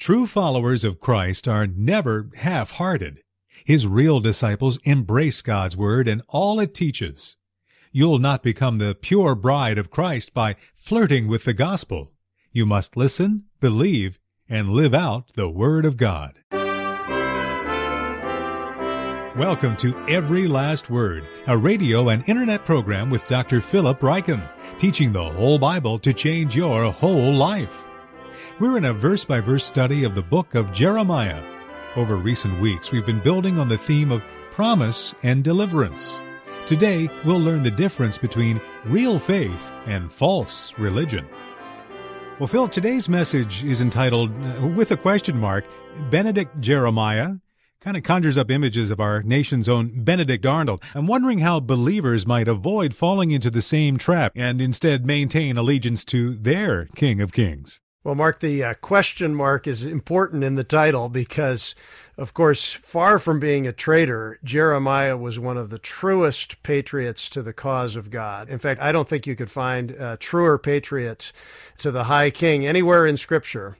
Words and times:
True 0.00 0.26
followers 0.26 0.82
of 0.82 0.98
Christ 0.98 1.46
are 1.46 1.66
never 1.66 2.30
half 2.36 2.70
hearted. 2.70 3.22
His 3.66 3.86
real 3.86 4.18
disciples 4.18 4.78
embrace 4.84 5.42
God's 5.42 5.76
Word 5.76 6.08
and 6.08 6.22
all 6.26 6.58
it 6.58 6.72
teaches. 6.72 7.36
You'll 7.92 8.18
not 8.18 8.42
become 8.42 8.78
the 8.78 8.94
pure 8.94 9.34
bride 9.34 9.76
of 9.76 9.90
Christ 9.90 10.32
by 10.32 10.56
flirting 10.74 11.28
with 11.28 11.44
the 11.44 11.52
gospel. 11.52 12.12
You 12.50 12.64
must 12.64 12.96
listen, 12.96 13.44
believe, 13.60 14.18
and 14.48 14.70
live 14.70 14.94
out 14.94 15.34
the 15.34 15.50
Word 15.50 15.84
of 15.84 15.98
God. 15.98 16.38
Welcome 19.36 19.76
to 19.76 19.94
Every 20.08 20.46
Last 20.48 20.88
Word, 20.88 21.26
a 21.46 21.58
radio 21.58 22.08
and 22.08 22.26
internet 22.26 22.64
program 22.64 23.10
with 23.10 23.26
Dr. 23.26 23.60
Philip 23.60 24.00
Ryken, 24.00 24.50
teaching 24.78 25.12
the 25.12 25.22
whole 25.22 25.58
Bible 25.58 25.98
to 25.98 26.14
change 26.14 26.56
your 26.56 26.90
whole 26.90 27.34
life. 27.34 27.84
We're 28.60 28.76
in 28.76 28.84
a 28.84 28.92
verse 28.92 29.24
by 29.24 29.40
verse 29.40 29.64
study 29.64 30.04
of 30.04 30.14
the 30.14 30.20
book 30.20 30.54
of 30.54 30.70
Jeremiah. 30.70 31.42
Over 31.96 32.16
recent 32.16 32.60
weeks, 32.60 32.92
we've 32.92 33.06
been 33.06 33.20
building 33.20 33.58
on 33.58 33.70
the 33.70 33.78
theme 33.78 34.12
of 34.12 34.22
promise 34.50 35.14
and 35.22 35.42
deliverance. 35.42 36.20
Today, 36.66 37.08
we'll 37.24 37.40
learn 37.40 37.62
the 37.62 37.70
difference 37.70 38.18
between 38.18 38.60
real 38.84 39.18
faith 39.18 39.72
and 39.86 40.12
false 40.12 40.74
religion. 40.76 41.26
Well, 42.38 42.48
Phil, 42.48 42.68
today's 42.68 43.08
message 43.08 43.64
is 43.64 43.80
entitled, 43.80 44.30
uh, 44.30 44.66
with 44.66 44.90
a 44.90 44.96
question 44.98 45.38
mark, 45.38 45.64
Benedict 46.10 46.60
Jeremiah 46.60 47.36
kind 47.80 47.96
of 47.96 48.02
conjures 48.02 48.36
up 48.36 48.50
images 48.50 48.90
of 48.90 49.00
our 49.00 49.22
nation's 49.22 49.70
own 49.70 50.04
Benedict 50.04 50.44
Arnold. 50.44 50.82
I'm 50.94 51.06
wondering 51.06 51.38
how 51.38 51.60
believers 51.60 52.26
might 52.26 52.46
avoid 52.46 52.94
falling 52.94 53.30
into 53.30 53.50
the 53.50 53.62
same 53.62 53.96
trap 53.96 54.32
and 54.36 54.60
instead 54.60 55.06
maintain 55.06 55.56
allegiance 55.56 56.04
to 56.04 56.36
their 56.36 56.88
King 56.94 57.22
of 57.22 57.32
Kings. 57.32 57.80
Well, 58.02 58.14
Mark, 58.14 58.40
the 58.40 58.64
uh, 58.64 58.74
question 58.74 59.34
mark 59.34 59.66
is 59.66 59.84
important 59.84 60.42
in 60.42 60.54
the 60.54 60.64
title 60.64 61.10
because, 61.10 61.74
of 62.16 62.32
course, 62.32 62.72
far 62.72 63.18
from 63.18 63.38
being 63.38 63.66
a 63.66 63.74
traitor, 63.74 64.38
Jeremiah 64.42 65.18
was 65.18 65.38
one 65.38 65.58
of 65.58 65.68
the 65.68 65.78
truest 65.78 66.62
patriots 66.62 67.28
to 67.28 67.42
the 67.42 67.52
cause 67.52 67.96
of 67.96 68.10
God. 68.10 68.48
In 68.48 68.58
fact, 68.58 68.80
I 68.80 68.90
don't 68.90 69.06
think 69.06 69.26
you 69.26 69.36
could 69.36 69.50
find 69.50 69.90
a 69.90 70.16
truer 70.16 70.56
patriot 70.56 71.30
to 71.76 71.90
the 71.90 72.04
high 72.04 72.30
king 72.30 72.66
anywhere 72.66 73.06
in 73.06 73.18
Scripture. 73.18 73.76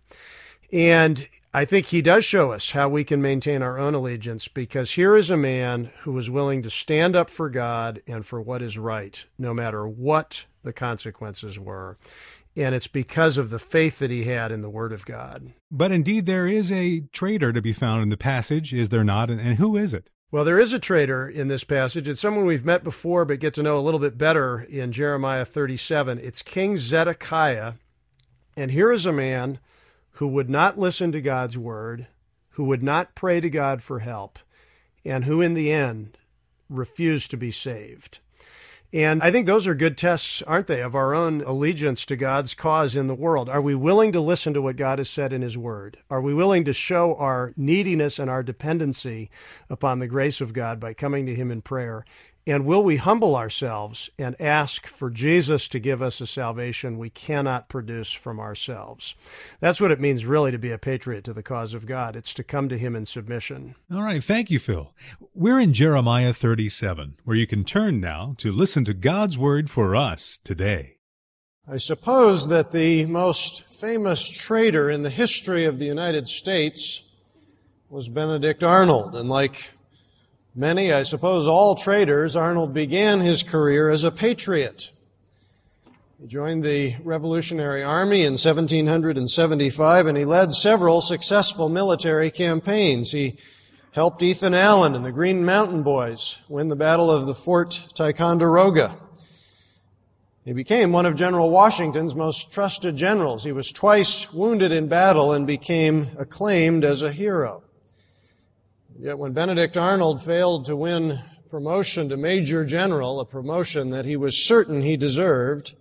And 0.70 1.26
I 1.54 1.64
think 1.64 1.86
he 1.86 2.02
does 2.02 2.22
show 2.22 2.52
us 2.52 2.72
how 2.72 2.90
we 2.90 3.04
can 3.04 3.22
maintain 3.22 3.62
our 3.62 3.78
own 3.78 3.94
allegiance 3.94 4.48
because 4.48 4.92
here 4.92 5.16
is 5.16 5.30
a 5.30 5.36
man 5.38 5.92
who 6.02 6.12
was 6.12 6.28
willing 6.28 6.60
to 6.62 6.70
stand 6.70 7.16
up 7.16 7.30
for 7.30 7.48
God 7.48 8.02
and 8.06 8.26
for 8.26 8.38
what 8.42 8.60
is 8.60 8.76
right, 8.76 9.24
no 9.38 9.54
matter 9.54 9.88
what 9.88 10.44
the 10.62 10.74
consequences 10.74 11.58
were. 11.58 11.96
And 12.56 12.74
it's 12.74 12.88
because 12.88 13.38
of 13.38 13.50
the 13.50 13.58
faith 13.58 14.00
that 14.00 14.10
he 14.10 14.24
had 14.24 14.50
in 14.50 14.62
the 14.62 14.70
Word 14.70 14.92
of 14.92 15.06
God. 15.06 15.52
But 15.70 15.92
indeed, 15.92 16.26
there 16.26 16.46
is 16.46 16.70
a 16.72 17.00
traitor 17.12 17.52
to 17.52 17.62
be 17.62 17.72
found 17.72 18.02
in 18.02 18.08
the 18.08 18.16
passage, 18.16 18.74
is 18.74 18.88
there 18.88 19.04
not? 19.04 19.30
And, 19.30 19.40
and 19.40 19.56
who 19.56 19.76
is 19.76 19.94
it? 19.94 20.10
Well, 20.32 20.44
there 20.44 20.60
is 20.60 20.72
a 20.72 20.78
traitor 20.78 21.28
in 21.28 21.48
this 21.48 21.64
passage. 21.64 22.06
It's 22.06 22.20
someone 22.20 22.46
we've 22.46 22.64
met 22.64 22.84
before, 22.84 23.24
but 23.24 23.40
get 23.40 23.54
to 23.54 23.64
know 23.64 23.78
a 23.78 23.80
little 23.82 23.98
bit 23.98 24.16
better 24.16 24.60
in 24.60 24.92
Jeremiah 24.92 25.44
37. 25.44 26.18
It's 26.18 26.42
King 26.42 26.76
Zedekiah. 26.76 27.74
And 28.56 28.70
here 28.70 28.92
is 28.92 29.06
a 29.06 29.12
man 29.12 29.58
who 30.14 30.28
would 30.28 30.48
not 30.48 30.78
listen 30.78 31.10
to 31.12 31.20
God's 31.20 31.58
word, 31.58 32.06
who 32.50 32.64
would 32.64 32.82
not 32.82 33.14
pray 33.14 33.40
to 33.40 33.50
God 33.50 33.82
for 33.82 34.00
help, 34.00 34.38
and 35.04 35.24
who 35.24 35.40
in 35.40 35.54
the 35.54 35.72
end 35.72 36.18
refused 36.68 37.30
to 37.32 37.36
be 37.36 37.50
saved. 37.50 38.20
And 38.92 39.22
I 39.22 39.30
think 39.30 39.46
those 39.46 39.68
are 39.68 39.74
good 39.74 39.96
tests, 39.96 40.42
aren't 40.42 40.66
they, 40.66 40.82
of 40.82 40.96
our 40.96 41.14
own 41.14 41.42
allegiance 41.42 42.04
to 42.06 42.16
God's 42.16 42.54
cause 42.54 42.96
in 42.96 43.06
the 43.06 43.14
world. 43.14 43.48
Are 43.48 43.60
we 43.60 43.74
willing 43.76 44.10
to 44.12 44.20
listen 44.20 44.52
to 44.54 44.62
what 44.62 44.74
God 44.74 44.98
has 44.98 45.08
said 45.08 45.32
in 45.32 45.42
His 45.42 45.56
Word? 45.56 45.98
Are 46.10 46.20
we 46.20 46.34
willing 46.34 46.64
to 46.64 46.72
show 46.72 47.14
our 47.14 47.52
neediness 47.56 48.18
and 48.18 48.28
our 48.28 48.42
dependency 48.42 49.30
upon 49.68 50.00
the 50.00 50.08
grace 50.08 50.40
of 50.40 50.52
God 50.52 50.80
by 50.80 50.92
coming 50.92 51.24
to 51.26 51.34
Him 51.36 51.52
in 51.52 51.62
prayer? 51.62 52.04
And 52.46 52.64
will 52.64 52.82
we 52.82 52.96
humble 52.96 53.36
ourselves 53.36 54.08
and 54.18 54.34
ask 54.40 54.86
for 54.86 55.10
Jesus 55.10 55.68
to 55.68 55.78
give 55.78 56.00
us 56.00 56.20
a 56.20 56.26
salvation 56.26 56.98
we 56.98 57.10
cannot 57.10 57.68
produce 57.68 58.12
from 58.12 58.40
ourselves? 58.40 59.14
That's 59.60 59.80
what 59.80 59.90
it 59.90 60.00
means, 60.00 60.24
really, 60.24 60.50
to 60.50 60.58
be 60.58 60.72
a 60.72 60.78
patriot 60.78 61.22
to 61.24 61.34
the 61.34 61.42
cause 61.42 61.74
of 61.74 61.86
God. 61.86 62.16
It's 62.16 62.32
to 62.34 62.42
come 62.42 62.68
to 62.70 62.78
Him 62.78 62.96
in 62.96 63.04
submission. 63.04 63.74
All 63.92 64.02
right. 64.02 64.24
Thank 64.24 64.50
you, 64.50 64.58
Phil. 64.58 64.92
We're 65.34 65.60
in 65.60 65.74
Jeremiah 65.74 66.32
37, 66.32 67.16
where 67.24 67.36
you 67.36 67.46
can 67.46 67.62
turn 67.62 68.00
now 68.00 68.34
to 68.38 68.50
listen 68.50 68.84
to 68.86 68.94
God's 68.94 69.36
word 69.36 69.70
for 69.70 69.94
us 69.94 70.38
today. 70.42 70.96
I 71.68 71.76
suppose 71.76 72.48
that 72.48 72.72
the 72.72 73.06
most 73.06 73.64
famous 73.72 74.28
traitor 74.28 74.90
in 74.90 75.02
the 75.02 75.10
history 75.10 75.66
of 75.66 75.78
the 75.78 75.84
United 75.84 76.26
States 76.26 77.06
was 77.90 78.08
Benedict 78.08 78.64
Arnold. 78.64 79.14
And 79.14 79.28
like 79.28 79.74
Many, 80.54 80.92
I 80.92 81.04
suppose 81.04 81.46
all 81.46 81.76
traitors, 81.76 82.34
Arnold 82.34 82.74
began 82.74 83.20
his 83.20 83.44
career 83.44 83.88
as 83.88 84.02
a 84.02 84.10
patriot. 84.10 84.90
He 86.20 86.26
joined 86.26 86.64
the 86.64 86.96
Revolutionary 87.04 87.84
Army 87.84 88.22
in 88.22 88.32
1775 88.32 90.06
and 90.06 90.18
he 90.18 90.24
led 90.24 90.52
several 90.52 91.00
successful 91.02 91.68
military 91.68 92.32
campaigns. 92.32 93.12
He 93.12 93.38
helped 93.92 94.24
Ethan 94.24 94.52
Allen 94.52 94.96
and 94.96 95.04
the 95.04 95.12
Green 95.12 95.44
Mountain 95.44 95.84
Boys 95.84 96.40
win 96.48 96.66
the 96.66 96.74
Battle 96.74 97.12
of 97.12 97.26
the 97.26 97.34
Fort 97.34 97.84
Ticonderoga. 97.94 98.96
He 100.44 100.52
became 100.52 100.90
one 100.90 101.06
of 101.06 101.14
General 101.14 101.50
Washington's 101.50 102.16
most 102.16 102.52
trusted 102.52 102.96
generals. 102.96 103.44
He 103.44 103.52
was 103.52 103.70
twice 103.70 104.32
wounded 104.32 104.72
in 104.72 104.88
battle 104.88 105.32
and 105.32 105.46
became 105.46 106.08
acclaimed 106.18 106.82
as 106.82 107.02
a 107.02 107.12
hero. 107.12 107.62
Yet 109.02 109.18
when 109.18 109.32
Benedict 109.32 109.78
Arnold 109.78 110.22
failed 110.22 110.66
to 110.66 110.76
win 110.76 111.20
promotion 111.48 112.10
to 112.10 112.18
Major 112.18 112.66
General, 112.66 113.18
a 113.18 113.24
promotion 113.24 113.88
that 113.90 114.04
he 114.04 114.14
was 114.14 114.36
certain 114.36 114.82
he 114.82 114.98
deserved, 114.98 115.74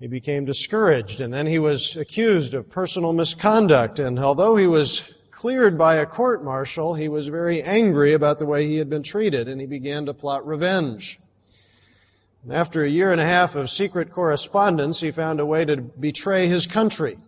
he 0.00 0.08
became 0.08 0.44
discouraged 0.44 1.20
and 1.20 1.32
then 1.32 1.46
he 1.46 1.60
was 1.60 1.94
accused 1.94 2.54
of 2.54 2.68
personal 2.68 3.12
misconduct. 3.12 4.00
And 4.00 4.18
although 4.18 4.56
he 4.56 4.66
was 4.66 5.16
cleared 5.30 5.78
by 5.78 5.94
a 5.94 6.06
court 6.06 6.42
martial, 6.42 6.94
he 6.94 7.08
was 7.08 7.28
very 7.28 7.62
angry 7.62 8.14
about 8.14 8.40
the 8.40 8.46
way 8.46 8.66
he 8.66 8.78
had 8.78 8.90
been 8.90 9.04
treated 9.04 9.46
and 9.46 9.60
he 9.60 9.66
began 9.68 10.06
to 10.06 10.14
plot 10.14 10.44
revenge. 10.44 11.20
And 12.42 12.52
after 12.52 12.82
a 12.82 12.90
year 12.90 13.12
and 13.12 13.20
a 13.20 13.24
half 13.24 13.54
of 13.54 13.70
secret 13.70 14.10
correspondence, 14.10 15.02
he 15.02 15.12
found 15.12 15.38
a 15.38 15.46
way 15.46 15.64
to 15.64 15.76
betray 15.76 16.48
his 16.48 16.66
country. 16.66 17.18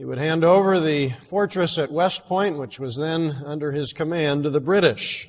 He 0.00 0.06
would 0.06 0.16
hand 0.16 0.44
over 0.44 0.80
the 0.80 1.10
fortress 1.10 1.76
at 1.76 1.92
West 1.92 2.24
Point, 2.24 2.56
which 2.56 2.80
was 2.80 2.96
then 2.96 3.42
under 3.44 3.72
his 3.72 3.92
command, 3.92 4.44
to 4.44 4.48
the 4.48 4.58
British. 4.58 5.28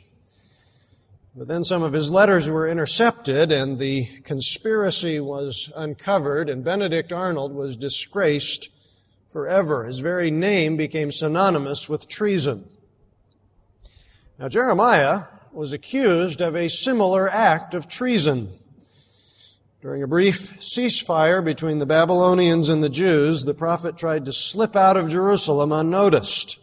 But 1.36 1.50
then 1.50 1.66
some 1.66 1.84
of 1.84 1.92
his 1.92 2.10
letters 2.10 2.50
were 2.50 2.70
intercepted 2.70 3.52
and 3.52 3.80
the 3.80 4.06
conspiracy 4.24 5.20
was 5.20 5.74
uncovered 5.76 6.50
and 6.50 6.64
Benedict 6.64 7.12
Arnold 7.12 7.52
was 7.52 7.76
disgraced 7.76 8.70
forever. 9.28 9.84
His 9.84 10.00
very 10.00 10.32
name 10.32 10.78
became 10.78 11.12
synonymous 11.12 11.90
with 11.90 12.08
treason. 12.08 12.70
Now 14.40 14.48
Jeremiah 14.48 15.24
was 15.52 15.74
accused 15.74 16.40
of 16.40 16.56
a 16.56 16.70
similar 16.70 17.28
act 17.28 17.74
of 17.74 17.90
treason. 17.90 18.54
During 19.82 20.04
a 20.04 20.08
brief 20.08 20.60
ceasefire 20.60 21.44
between 21.44 21.80
the 21.80 21.88
Babylonians 21.88 22.70
and 22.70 22.84
the 22.84 22.90
Jews, 22.90 23.46
the 23.46 23.56
prophet 23.56 23.98
tried 23.98 24.26
to 24.26 24.32
slip 24.32 24.76
out 24.76 24.96
of 24.96 25.10
Jerusalem 25.10 25.72
unnoticed. 25.72 26.60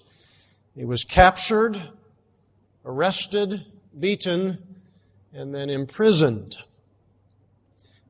He 0.76 0.84
was 0.84 1.02
captured, 1.02 1.82
arrested, 2.84 3.66
beaten, 3.98 4.58
and 5.34 5.52
then 5.52 5.68
imprisoned. 5.68 6.58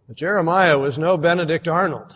But 0.06 0.18
Jeremiah 0.18 0.78
was 0.78 0.98
no 0.98 1.16
Benedict 1.16 1.66
Arnold. 1.66 2.14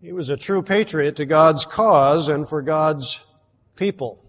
He 0.00 0.12
was 0.12 0.30
a 0.30 0.36
true 0.36 0.62
patriot 0.62 1.16
to 1.16 1.24
God's 1.24 1.64
cause 1.64 2.28
and 2.28 2.48
for 2.48 2.62
God's 2.62 3.28
people. 3.74 4.24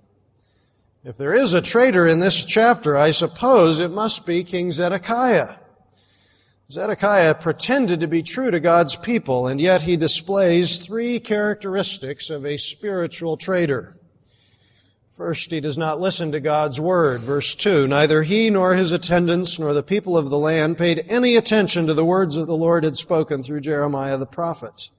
If 1.04 1.18
there 1.18 1.36
is 1.36 1.54
a 1.54 1.62
traitor 1.62 2.08
in 2.08 2.18
this 2.18 2.46
chapter, 2.46 2.98
I 2.98 3.12
suppose 3.12 3.80
it 3.80 3.92
must 3.92 4.26
be 4.26 4.44
King 4.44 4.72
Zedekiah. 4.72 5.58
Zedekiah 6.72 7.36
pretended 7.36 8.00
to 8.00 8.08
be 8.08 8.24
true 8.24 8.50
to 8.50 8.60
God's 8.60 8.96
people, 8.96 9.48
and 9.48 9.60
yet 9.60 9.84
he 9.84 9.98
displays 9.98 10.80
three 10.80 11.20
characteristics 11.20 12.30
of 12.30 12.46
a 12.46 12.58
spiritual 12.58 13.38
traitor. 13.38 13.96
First, 15.12 15.52
he 15.52 15.60
does 15.60 15.78
not 15.78 16.00
listen 16.00 16.32
to 16.32 16.40
God's 16.40 16.82
word. 16.82 17.22
Verse 17.22 17.54
2, 17.54 17.88
neither 17.88 18.24
he 18.24 18.50
nor 18.50 18.74
his 18.74 18.92
attendants 18.92 19.60
nor 19.60 19.72
the 19.72 19.84
people 19.84 20.18
of 20.18 20.32
the 20.32 20.40
land 20.40 20.76
paid 20.78 21.06
any 21.08 21.36
attention 21.36 21.86
to 21.86 21.94
the 21.94 22.06
words 22.06 22.34
that 22.34 22.46
the 22.46 22.58
Lord 22.58 22.84
had 22.84 22.98
spoken 22.98 23.44
through 23.44 23.60
Jeremiah 23.60 24.18
the 24.18 24.26
prophet. 24.26 24.90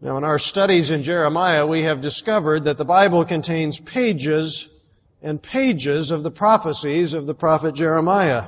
Now, 0.00 0.16
in 0.16 0.24
our 0.24 0.38
studies 0.38 0.90
in 0.90 1.02
Jeremiah, 1.02 1.66
we 1.66 1.82
have 1.82 2.00
discovered 2.00 2.64
that 2.64 2.78
the 2.78 2.84
Bible 2.86 3.24
contains 3.26 3.78
pages 3.78 4.80
and 5.20 5.42
pages 5.42 6.10
of 6.10 6.22
the 6.22 6.30
prophecies 6.30 7.12
of 7.12 7.26
the 7.26 7.34
prophet 7.34 7.74
Jeremiah. 7.74 8.46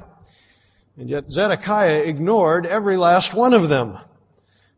And 0.97 1.11
yet 1.11 1.31
Zedekiah 1.31 2.03
ignored 2.05 2.67
every 2.67 2.97
last 2.97 3.35
one 3.35 3.53
of 3.53 3.69
them. 3.69 3.99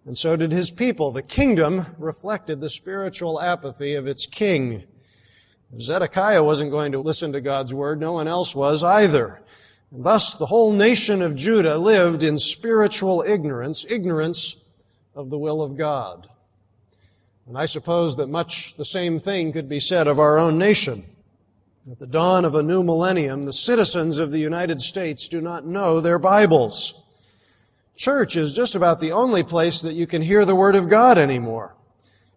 and 0.07 0.17
so 0.17 0.37
did 0.37 0.53
his 0.53 0.71
people. 0.71 1.11
The 1.11 1.23
kingdom 1.23 1.87
reflected 1.99 2.61
the 2.61 2.69
spiritual 2.69 3.41
apathy 3.41 3.95
of 3.95 4.07
its 4.07 4.25
king. 4.25 4.85
Zedekiah 5.79 6.45
wasn't 6.45 6.71
going 6.71 6.93
to 6.93 7.01
listen 7.01 7.33
to 7.33 7.41
God's 7.41 7.75
word, 7.75 8.01
no 8.01 8.13
one 8.13 8.29
else 8.29 8.55
was 8.55 8.85
either. 8.85 9.43
And 9.91 10.05
thus 10.05 10.37
the 10.37 10.47
whole 10.47 10.73
nation 10.73 11.23
of 11.23 11.37
Judah 11.37 11.77
lived 11.77 12.23
in 12.23 12.39
spiritual 12.39 13.25
ignorance, 13.27 13.85
ignorance 13.91 14.65
of 15.15 15.31
the 15.31 15.39
will 15.39 15.61
of 15.61 15.77
God. 15.77 16.29
And 17.47 17.59
I 17.59 17.67
suppose 17.67 18.17
that 18.17 18.29
much 18.29 18.75
the 18.77 18.85
same 18.85 19.19
thing 19.19 19.53
could 19.53 19.69
be 19.69 19.81
said 19.81 20.07
of 20.07 20.19
our 20.19 20.39
own 20.39 20.59
nation. 20.59 21.05
At 21.89 22.01
the 22.01 22.07
dawn 22.09 22.45
of 22.45 22.57
a 22.57 22.65
new 22.65 22.83
millennium, 22.83 23.45
the 23.45 23.53
citizens 23.53 24.19
of 24.19 24.33
the 24.33 24.41
United 24.41 24.83
States 24.83 25.29
do 25.29 25.41
not 25.41 25.65
know 25.65 26.01
their 26.01 26.19
Bibles. 26.19 27.05
Church 27.97 28.37
is 28.37 28.57
just 28.57 28.75
about 28.75 28.99
the 28.99 29.13
only 29.13 29.45
place 29.45 29.83
that 29.83 29.93
you 29.93 30.05
can 30.05 30.21
hear 30.21 30.45
the 30.45 30.57
Word 30.57 30.75
of 30.75 30.89
God 30.89 31.17
anymore. 31.17 31.77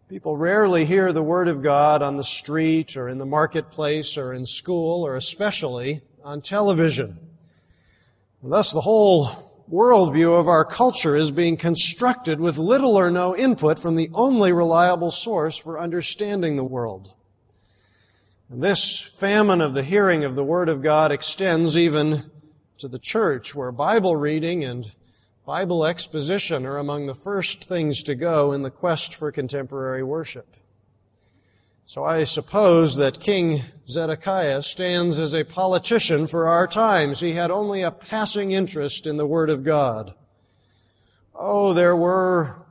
People 0.07 0.38
rarely 0.38 0.86
hear 0.86 1.12
the 1.12 1.24
Word 1.24 1.48
of 1.48 1.63
God 1.63 2.04
on 2.04 2.16
the 2.16 2.24
street 2.24 2.96
or 2.96 3.10
in 3.10 3.18
the 3.18 3.25
marketplace 3.25 4.19
or 4.19 4.34
in 4.34 4.46
school 4.46 5.04
or 5.04 5.16
especially 5.16 6.01
on 6.24 6.42
television. 6.42 7.18
And 8.44 8.51
thus 8.54 8.72
the 8.72 8.81
whole 8.81 9.66
worldview 9.68 10.40
of 10.40 10.48
our 10.48 10.63
culture 10.63 11.16
is 11.16 11.31
being 11.31 11.57
constructed 11.57 12.40
with 12.40 12.60
little 12.60 12.96
or 12.96 13.10
no 13.10 13.36
input 13.36 13.80
from 13.80 13.96
the 13.96 14.12
only 14.13 14.54
reliable 14.54 15.10
source 15.10 15.57
for 15.57 15.80
understanding 15.80 16.56
the 16.56 16.63
world. 16.63 17.16
And 18.51 18.63
this 18.63 19.00
famine 19.00 19.62
of 19.62 19.75
the 19.75 19.84
hearing 19.84 20.24
of 20.24 20.34
the 20.34 20.44
Word 20.44 20.69
of 20.69 20.81
God 20.81 21.12
extends 21.12 21.78
even 21.78 22.31
to 22.80 22.88
the 22.88 22.98
church, 22.98 23.54
where 23.54 23.72
Bible 23.72 24.16
reading 24.16 24.63
and 24.63 24.96
Bible 25.46 25.86
exposition 25.86 26.66
are 26.66 26.78
among 26.78 27.06
the 27.06 27.13
first 27.13 27.63
things 27.63 28.01
to 28.04 28.16
go 28.16 28.51
in 28.51 28.63
the 28.63 28.72
quest 28.72 29.13
for 29.13 29.31
contemporary 29.31 30.01
worship. 30.01 30.57
So 31.86 32.04
I 32.04 32.24
suppose 32.24 32.96
that 32.96 33.19
King 33.19 33.62
Zedekiah 33.88 34.63
stands 34.63 35.19
as 35.19 35.36
a 35.36 35.44
politician 35.44 36.25
for 36.25 36.48
our 36.48 36.66
times. 36.66 37.19
He 37.19 37.34
had 37.34 37.51
only 37.51 37.84
a 37.84 37.92
passing 37.92 38.51
interest 38.51 39.06
in 39.06 39.18
the 39.18 39.28
Word 39.28 39.51
of 39.51 39.63
God. 39.63 40.16
Oh, 41.36 41.74
there 41.74 41.96
were 41.96 42.66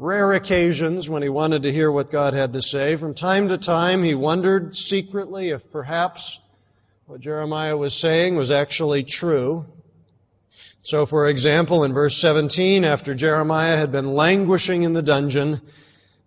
rare 0.00 0.32
occasions 0.32 1.10
when 1.10 1.22
he 1.22 1.28
wanted 1.28 1.62
to 1.62 1.70
hear 1.70 1.92
what 1.92 2.10
God 2.10 2.32
had 2.32 2.54
to 2.54 2.62
say. 2.62 2.96
From 2.96 3.12
time 3.12 3.48
to 3.48 3.58
time, 3.58 4.02
he 4.02 4.14
wondered 4.14 4.74
secretly 4.74 5.50
if 5.50 5.70
perhaps 5.70 6.40
what 7.04 7.20
Jeremiah 7.20 7.76
was 7.76 7.92
saying 7.92 8.34
was 8.34 8.50
actually 8.50 9.02
true. 9.02 9.66
So, 10.80 11.04
for 11.04 11.28
example, 11.28 11.84
in 11.84 11.92
verse 11.92 12.16
17, 12.16 12.82
after 12.82 13.14
Jeremiah 13.14 13.76
had 13.76 13.92
been 13.92 14.14
languishing 14.14 14.84
in 14.84 14.94
the 14.94 15.02
dungeon, 15.02 15.60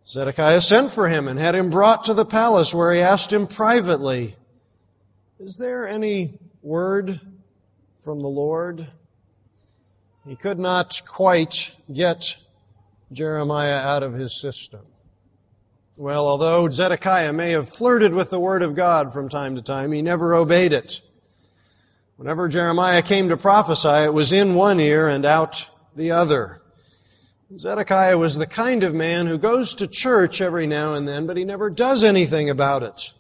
Zedekiah 0.08 0.62
sent 0.62 0.92
for 0.92 1.10
him 1.10 1.28
and 1.28 1.40
had 1.40 1.56
him 1.56 1.72
brought 1.72 2.04
to 2.04 2.14
the 2.14 2.26
palace 2.26 2.76
where 2.76 2.94
he 2.94 3.02
asked 3.02 3.34
him 3.34 3.48
privately, 3.48 4.36
Is 5.40 5.58
there 5.58 5.88
any 5.88 6.38
word 6.62 7.20
from 7.98 8.22
the 8.22 8.28
Lord? 8.28 8.86
He 10.28 10.36
could 10.36 10.60
not 10.60 11.02
quite 11.08 11.76
get 11.92 12.38
Jeremiah 13.14 13.78
out 13.78 14.04
of 14.04 14.14
his 14.14 14.40
system. 14.40 14.82
Well, 15.96 16.28
although 16.28 16.70
Zedekiah 16.70 17.34
may 17.34 17.52
have 17.52 17.70
flirted 17.70 18.14
with 18.14 18.32
the 18.32 18.40
word 18.40 18.64
of 18.64 18.76
God 18.76 19.14
from 19.14 19.30
time 19.30 19.56
to 19.56 19.62
time, 19.62 19.92
he 19.92 20.02
never 20.02 20.34
obeyed 20.34 20.74
it. 20.74 21.02
Whenever 22.16 22.48
Jeremiah 22.48 23.02
came 23.02 23.30
to 23.30 23.38
prophesy, 23.38 24.06
it 24.06 24.14
was 24.14 24.34
in 24.34 24.56
one 24.56 24.80
ear 24.80 25.08
and 25.08 25.26
out 25.26 25.70
the 25.96 26.12
other. 26.12 26.62
Zedekiah 27.56 28.18
was 28.18 28.38
the 28.38 28.48
kind 28.48 28.84
of 28.84 28.96
man 28.96 29.28
who 29.28 29.38
goes 29.38 29.76
to 29.76 29.88
church 29.88 30.42
every 30.42 30.66
now 30.66 30.94
and 30.94 31.08
then, 31.08 31.28
but 31.28 31.38
he 31.38 31.46
never 31.46 31.70
does 31.70 32.04
anything 32.04 32.50
about 32.50 32.82
it. 32.82 33.14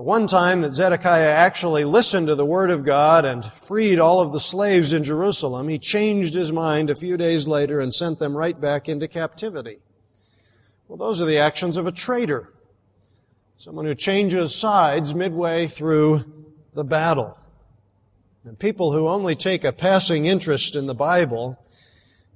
The 0.00 0.04
one 0.04 0.26
time 0.28 0.62
that 0.62 0.72
Zedekiah 0.72 1.28
actually 1.28 1.84
listened 1.84 2.28
to 2.28 2.34
the 2.34 2.46
word 2.46 2.70
of 2.70 2.86
God 2.86 3.26
and 3.26 3.44
freed 3.44 3.98
all 3.98 4.20
of 4.20 4.32
the 4.32 4.40
slaves 4.40 4.94
in 4.94 5.04
Jerusalem, 5.04 5.68
he 5.68 5.78
changed 5.78 6.32
his 6.32 6.50
mind 6.50 6.88
a 6.88 6.94
few 6.94 7.18
days 7.18 7.46
later 7.46 7.80
and 7.80 7.92
sent 7.92 8.18
them 8.18 8.34
right 8.34 8.58
back 8.58 8.88
into 8.88 9.06
captivity. 9.06 9.76
Well, 10.88 10.96
those 10.96 11.20
are 11.20 11.26
the 11.26 11.36
actions 11.36 11.76
of 11.76 11.86
a 11.86 11.92
traitor. 11.92 12.50
Someone 13.58 13.84
who 13.84 13.94
changes 13.94 14.54
sides 14.54 15.14
midway 15.14 15.66
through 15.66 16.46
the 16.72 16.82
battle. 16.82 17.36
And 18.44 18.58
people 18.58 18.92
who 18.92 19.06
only 19.06 19.34
take 19.34 19.64
a 19.64 19.70
passing 19.70 20.24
interest 20.24 20.76
in 20.76 20.86
the 20.86 20.94
Bible 20.94 21.62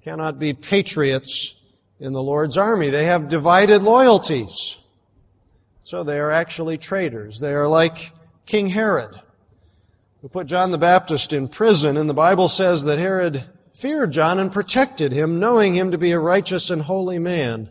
cannot 0.03 0.39
be 0.39 0.53
patriots 0.53 1.65
in 1.99 2.13
the 2.13 2.23
Lord's 2.23 2.59
army. 2.59 2.91
They 2.91 3.07
have 3.07 3.29
divided 3.29 3.83
loyalties. 3.83 4.84
So 5.85 6.03
they 6.03 6.19
are 6.19 6.31
actually 6.31 6.79
traitors. 6.79 7.41
They 7.41 7.53
are 7.53 7.69
like 7.69 8.11
King 8.47 8.69
Herod, 8.69 9.21
who 10.23 10.31
put 10.31 10.47
John 10.47 10.71
the 10.71 10.79
Baptist 10.79 11.35
in 11.35 11.47
prison, 11.47 11.99
and 11.99 12.09
the 12.09 12.15
Bible 12.15 12.49
says 12.49 12.85
that 12.85 12.99
Herod 12.99 13.45
feared 13.75 14.11
John 14.11 14.39
and 14.39 14.51
protected 14.51 15.13
him, 15.13 15.39
knowing 15.39 15.75
him 15.75 15.91
to 15.91 15.99
be 15.99 16.13
a 16.13 16.19
righteous 16.19 16.71
and 16.71 16.81
holy 16.81 17.19
man. 17.19 17.69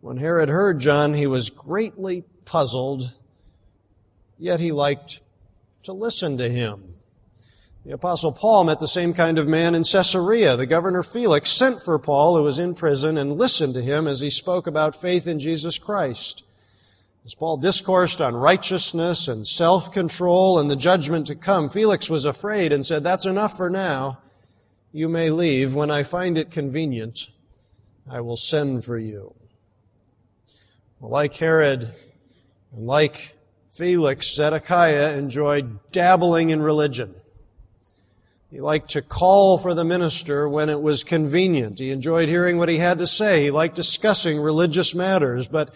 When 0.00 0.16
Herod 0.16 0.48
heard 0.48 0.80
John, 0.80 1.14
he 1.14 1.28
was 1.28 1.50
greatly 1.50 2.24
puzzled, 2.46 3.14
yet 4.36 4.58
he 4.58 4.72
liked 4.72 5.20
to 5.84 5.92
listen 5.92 6.36
to 6.38 6.48
him. 6.48 6.94
The 7.86 7.92
apostle 7.92 8.32
Paul 8.32 8.64
met 8.64 8.80
the 8.80 8.88
same 8.88 9.14
kind 9.14 9.38
of 9.38 9.46
man 9.46 9.76
in 9.76 9.84
Caesarea. 9.84 10.56
The 10.56 10.66
governor 10.66 11.04
Felix 11.04 11.52
sent 11.52 11.80
for 11.80 11.96
Paul, 12.00 12.36
who 12.36 12.42
was 12.42 12.58
in 12.58 12.74
prison, 12.74 13.16
and 13.16 13.38
listened 13.38 13.74
to 13.74 13.82
him 13.82 14.08
as 14.08 14.20
he 14.20 14.30
spoke 14.30 14.66
about 14.66 14.96
faith 14.96 15.28
in 15.28 15.38
Jesus 15.38 15.78
Christ. 15.78 16.44
As 17.24 17.34
Paul 17.34 17.56
discoursed 17.56 18.20
on 18.20 18.36
righteousness 18.36 19.28
and 19.28 19.46
self-control 19.46 20.58
and 20.58 20.70
the 20.70 20.76
judgment 20.76 21.26
to 21.28 21.34
come, 21.34 21.70
Felix 21.70 22.10
was 22.10 22.26
afraid 22.26 22.70
and 22.70 22.84
said, 22.84 23.02
that's 23.02 23.24
enough 23.24 23.56
for 23.56 23.70
now. 23.70 24.18
You 24.92 25.08
may 25.08 25.30
leave. 25.30 25.74
When 25.74 25.90
I 25.90 26.02
find 26.02 26.36
it 26.36 26.50
convenient, 26.50 27.30
I 28.08 28.20
will 28.20 28.36
send 28.36 28.84
for 28.84 28.98
you. 28.98 29.34
Well, 31.00 31.10
like 31.10 31.34
Herod 31.34 31.94
and 32.76 32.86
like 32.86 33.34
Felix, 33.70 34.34
Zedekiah 34.34 35.16
enjoyed 35.16 35.90
dabbling 35.92 36.50
in 36.50 36.60
religion. 36.60 37.14
He 38.50 38.60
liked 38.60 38.90
to 38.90 39.02
call 39.02 39.56
for 39.56 39.72
the 39.72 39.82
minister 39.82 40.46
when 40.46 40.68
it 40.68 40.82
was 40.82 41.02
convenient. 41.02 41.78
He 41.78 41.90
enjoyed 41.90 42.28
hearing 42.28 42.58
what 42.58 42.68
he 42.68 42.76
had 42.76 42.98
to 42.98 43.06
say. 43.06 43.44
He 43.44 43.50
liked 43.50 43.74
discussing 43.74 44.38
religious 44.38 44.94
matters. 44.94 45.48
But 45.48 45.74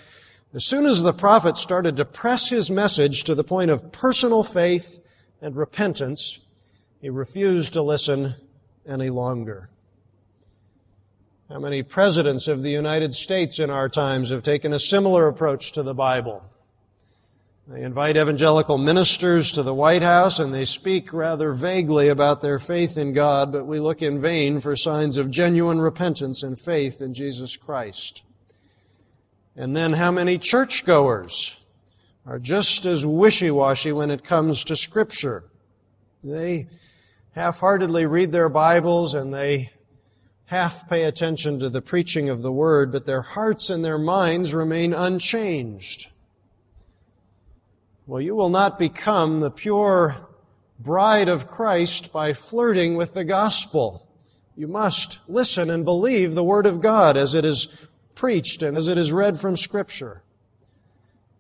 as 0.55 0.65
soon 0.65 0.87
as 0.87 1.03
the 1.03 1.13
prophet 1.13 1.59
started 1.59 1.97
to 1.97 2.05
press 2.05 2.49
his 2.49 2.71
message 2.71 3.25
to 3.25 3.35
the 3.35 3.45
point 3.45 3.71
of 3.71 3.93
personal 3.93 4.43
faith 4.43 4.99
and 5.43 5.55
repentance, 5.55 6.49
he 7.01 7.11
refused 7.11 7.75
to 7.75 7.83
listen 7.83 8.35
any 8.87 9.11
longer. 9.11 9.69
How 11.51 11.59
many 11.59 11.83
presidents 11.83 12.49
of 12.49 12.63
the 12.63 12.71
United 12.71 13.15
States 13.15 13.59
in 13.59 13.71
our 13.71 13.89
times 13.89 14.31
have 14.31 14.43
taken 14.43 14.73
a 14.73 14.79
similar 14.79 15.29
approach 15.29 15.73
to 15.73 15.83
the 15.83 15.95
Bible? 15.95 16.43
They 17.67 17.83
invite 17.83 18.17
evangelical 18.17 18.79
ministers 18.79 19.53
to 19.53 19.63
the 19.63 19.75
White 19.75 20.03
House 20.03 20.41
and 20.41 20.55
they 20.55 20.65
speak 20.65 21.13
rather 21.13 21.53
vaguely 21.53 22.09
about 22.09 22.41
their 22.41 22.59
faith 22.59 22.97
in 22.97 23.13
God, 23.13 23.53
but 23.53 23.67
we 23.67 23.79
look 23.79 24.01
in 24.01 24.21
vain 24.21 24.61
for 24.61 24.75
signs 24.75 25.19
of 25.19 25.31
genuine 25.31 25.79
repentance 25.79 26.43
and 26.43 26.59
faith 26.59 27.03
in 27.03 27.13
Jesus 27.13 27.59
Christ. 27.59 28.25
And 29.59 29.75
then 29.75 29.95
how 29.95 30.13
many 30.13 30.39
churchgoers 30.39 31.61
are 32.25 32.39
just 32.39 32.87
as 32.87 33.05
wishy-washy 33.05 33.91
when 33.91 34.09
it 34.09 34.23
comes 34.23 34.63
to 34.63 34.77
Scripture? 34.77 35.43
They 36.23 36.69
half-heartedly 37.33 38.07
read 38.07 38.31
their 38.31 38.49
Bibles 38.49 39.17
and 39.17 39.35
they 39.35 39.73
half 40.45 40.89
pay 40.89 41.03
attention 41.03 41.59
to 41.59 41.69
the 41.69 41.83
preaching 41.83 42.29
of 42.29 42.41
the 42.41 42.53
Word, 42.53 42.93
but 42.93 43.05
their 43.05 43.23
hearts 43.23 43.69
and 43.69 43.85
their 43.85 43.99
minds 43.99 44.55
remain 44.55 44.95
unchanged. 44.95 46.09
Well, 48.07 48.21
you 48.21 48.37
will 48.37 48.51
not 48.51 48.79
become 48.79 49.41
the 49.41 49.51
pure 49.51 50.29
bride 50.79 51.29
of 51.29 51.49
Christ 51.49 52.13
by 52.13 52.33
flirting 52.33 52.95
with 52.95 53.13
the 53.15 53.25
gospel. 53.25 54.07
You 54.55 54.69
must 54.69 55.29
listen 55.29 55.69
and 55.69 55.85
believe 55.85 56.37
the 56.37 56.45
Word 56.45 56.67
of 56.67 56.81
God 56.81 57.17
as 57.17 57.35
it 57.35 57.45
is 57.45 57.88
preached 58.19 58.65
and 58.65 58.77
as 58.77 58.89
it 58.89 58.99
is 58.99 59.13
read 59.13 59.39
from 59.39 59.57
Scripture. 59.57 60.23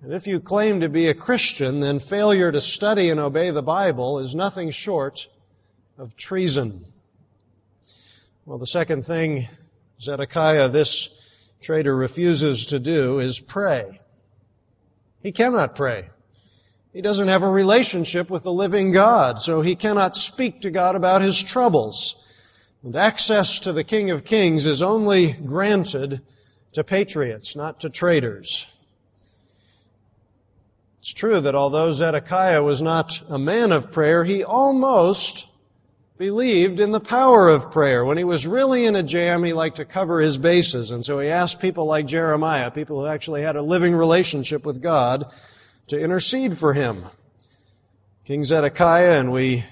And 0.01 0.13
if 0.13 0.29
you 0.29 0.39
claim 0.39 0.81
to 0.81 0.89
be 0.89 1.09
a 1.09 1.15
Christian, 1.15 1.81
then 1.81 1.99
failure 1.99 2.53
to 2.53 2.61
study 2.61 3.11
and 3.11 3.19
obey 3.19 3.51
the 3.51 3.63
Bible 3.63 4.21
is 4.21 4.33
nothing 4.33 4.71
short 4.71 5.27
of 5.99 6.17
treason. 6.17 6.85
Well, 8.47 8.59
the 8.59 8.67
second 8.67 9.05
thing 9.05 9.49
Zedekiah, 10.01 10.69
this 10.69 11.53
traitor, 11.61 11.97
refuses 11.97 12.65
to 12.67 12.79
do 12.79 13.19
is 13.19 13.41
pray. 13.41 14.01
He 15.21 15.33
cannot 15.33 15.75
pray. 15.75 16.11
He 16.93 17.03
doesn't 17.03 17.27
have 17.27 17.43
a 17.43 17.51
relationship 17.51 18.31
with 18.31 18.45
the 18.45 18.53
living 18.53 18.93
God, 18.93 19.41
so 19.41 19.63
he 19.63 19.75
cannot 19.75 20.15
speak 20.15 20.61
to 20.61 20.71
God 20.71 20.95
about 20.95 21.23
his 21.23 21.43
troubles. 21.43 22.25
And 22.85 22.95
access 22.95 23.59
to 23.61 23.73
the 23.73 23.83
King 23.83 24.13
of 24.13 24.25
Kings 24.25 24.65
is 24.65 24.81
only 24.81 25.33
granted 25.33 26.23
to 26.73 26.85
patriots, 26.85 27.57
not 27.57 27.81
to 27.81 27.91
traitors. 27.91 28.67
It's 30.99 31.13
true 31.13 31.41
that 31.41 31.55
although 31.55 31.93
Zedekiah 31.93 32.63
was 32.63 32.83
not 32.83 33.23
a 33.31 33.39
man 33.39 33.73
of 33.73 33.91
prayer, 33.91 34.25
he 34.25 34.45
almost 34.45 35.47
believed 36.19 36.81
in 36.81 36.91
the 36.91 37.01
power 37.01 37.49
of 37.49 37.71
prayer. 37.71 38.05
When 38.05 38.19
he 38.19 38.25
was 38.25 38.47
really 38.47 38.85
in 38.85 38.97
a 38.97 39.03
jam, 39.03 39.45
he 39.45 39.53
liked 39.53 39.77
to 39.77 39.85
cover 39.85 40.21
his 40.21 40.37
bases. 40.37 40.91
And 40.91 41.05
so 41.05 41.21
he 41.21 41.29
asked 41.29 41.61
people 41.61 41.87
like 41.87 42.07
Jeremiah, 42.07 42.71
people 42.71 43.01
who 43.01 43.07
actually 43.07 43.43
had 43.43 43.57
a 43.57 43.63
living 43.63 43.95
relationship 43.95 44.67
with 44.67 44.83
God, 44.83 45.33
to 45.87 45.99
intercede 45.99 46.59
for 46.59 46.75
him. 46.75 47.05
King 48.25 48.45
Zedekiah, 48.45 49.19
and 49.19 49.33
we 49.33 49.65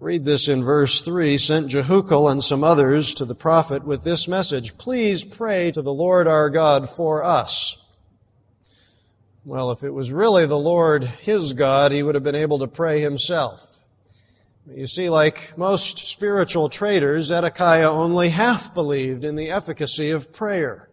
read 0.00 0.24
this 0.24 0.48
in 0.48 0.64
verse 0.64 1.02
3, 1.02 1.36
sent 1.36 1.70
Jehukal 1.70 2.32
and 2.32 2.42
some 2.42 2.64
others 2.64 3.12
to 3.14 3.26
the 3.26 3.34
prophet 3.34 3.84
with 3.84 4.02
this 4.02 4.26
message, 4.26 4.78
Please 4.78 5.24
pray 5.24 5.70
to 5.72 5.82
the 5.82 5.92
Lord 5.92 6.26
our 6.26 6.48
God 6.48 6.88
for 6.88 7.22
us. 7.22 7.86
Well, 9.44 9.70
if 9.70 9.84
it 9.84 9.90
was 9.90 10.10
really 10.10 10.46
the 10.46 10.58
Lord, 10.58 11.04
his 11.04 11.52
God, 11.52 11.92
he 11.92 12.02
would 12.02 12.14
have 12.14 12.24
been 12.24 12.34
able 12.34 12.58
to 12.60 12.66
pray 12.66 13.02
himself. 13.02 13.80
You 14.66 14.86
see, 14.86 15.10
like 15.10 15.52
most 15.58 15.98
spiritual 15.98 16.70
traitors, 16.70 17.26
Zedekiah 17.26 17.90
only 17.90 18.30
half 18.30 18.72
believed 18.72 19.22
in 19.22 19.36
the 19.36 19.50
efficacy 19.50 20.10
of 20.10 20.32
prayer. 20.32 20.88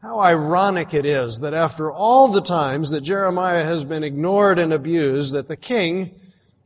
How 0.00 0.18
ironic 0.18 0.94
it 0.94 1.04
is 1.04 1.40
that 1.40 1.54
after 1.54 1.92
all 1.92 2.28
the 2.28 2.40
times 2.40 2.90
that 2.90 3.02
Jeremiah 3.02 3.64
has 3.64 3.84
been 3.84 4.02
ignored 4.02 4.58
and 4.58 4.72
abused, 4.72 5.34
that 5.34 5.48
the 5.48 5.56
king 5.56 6.14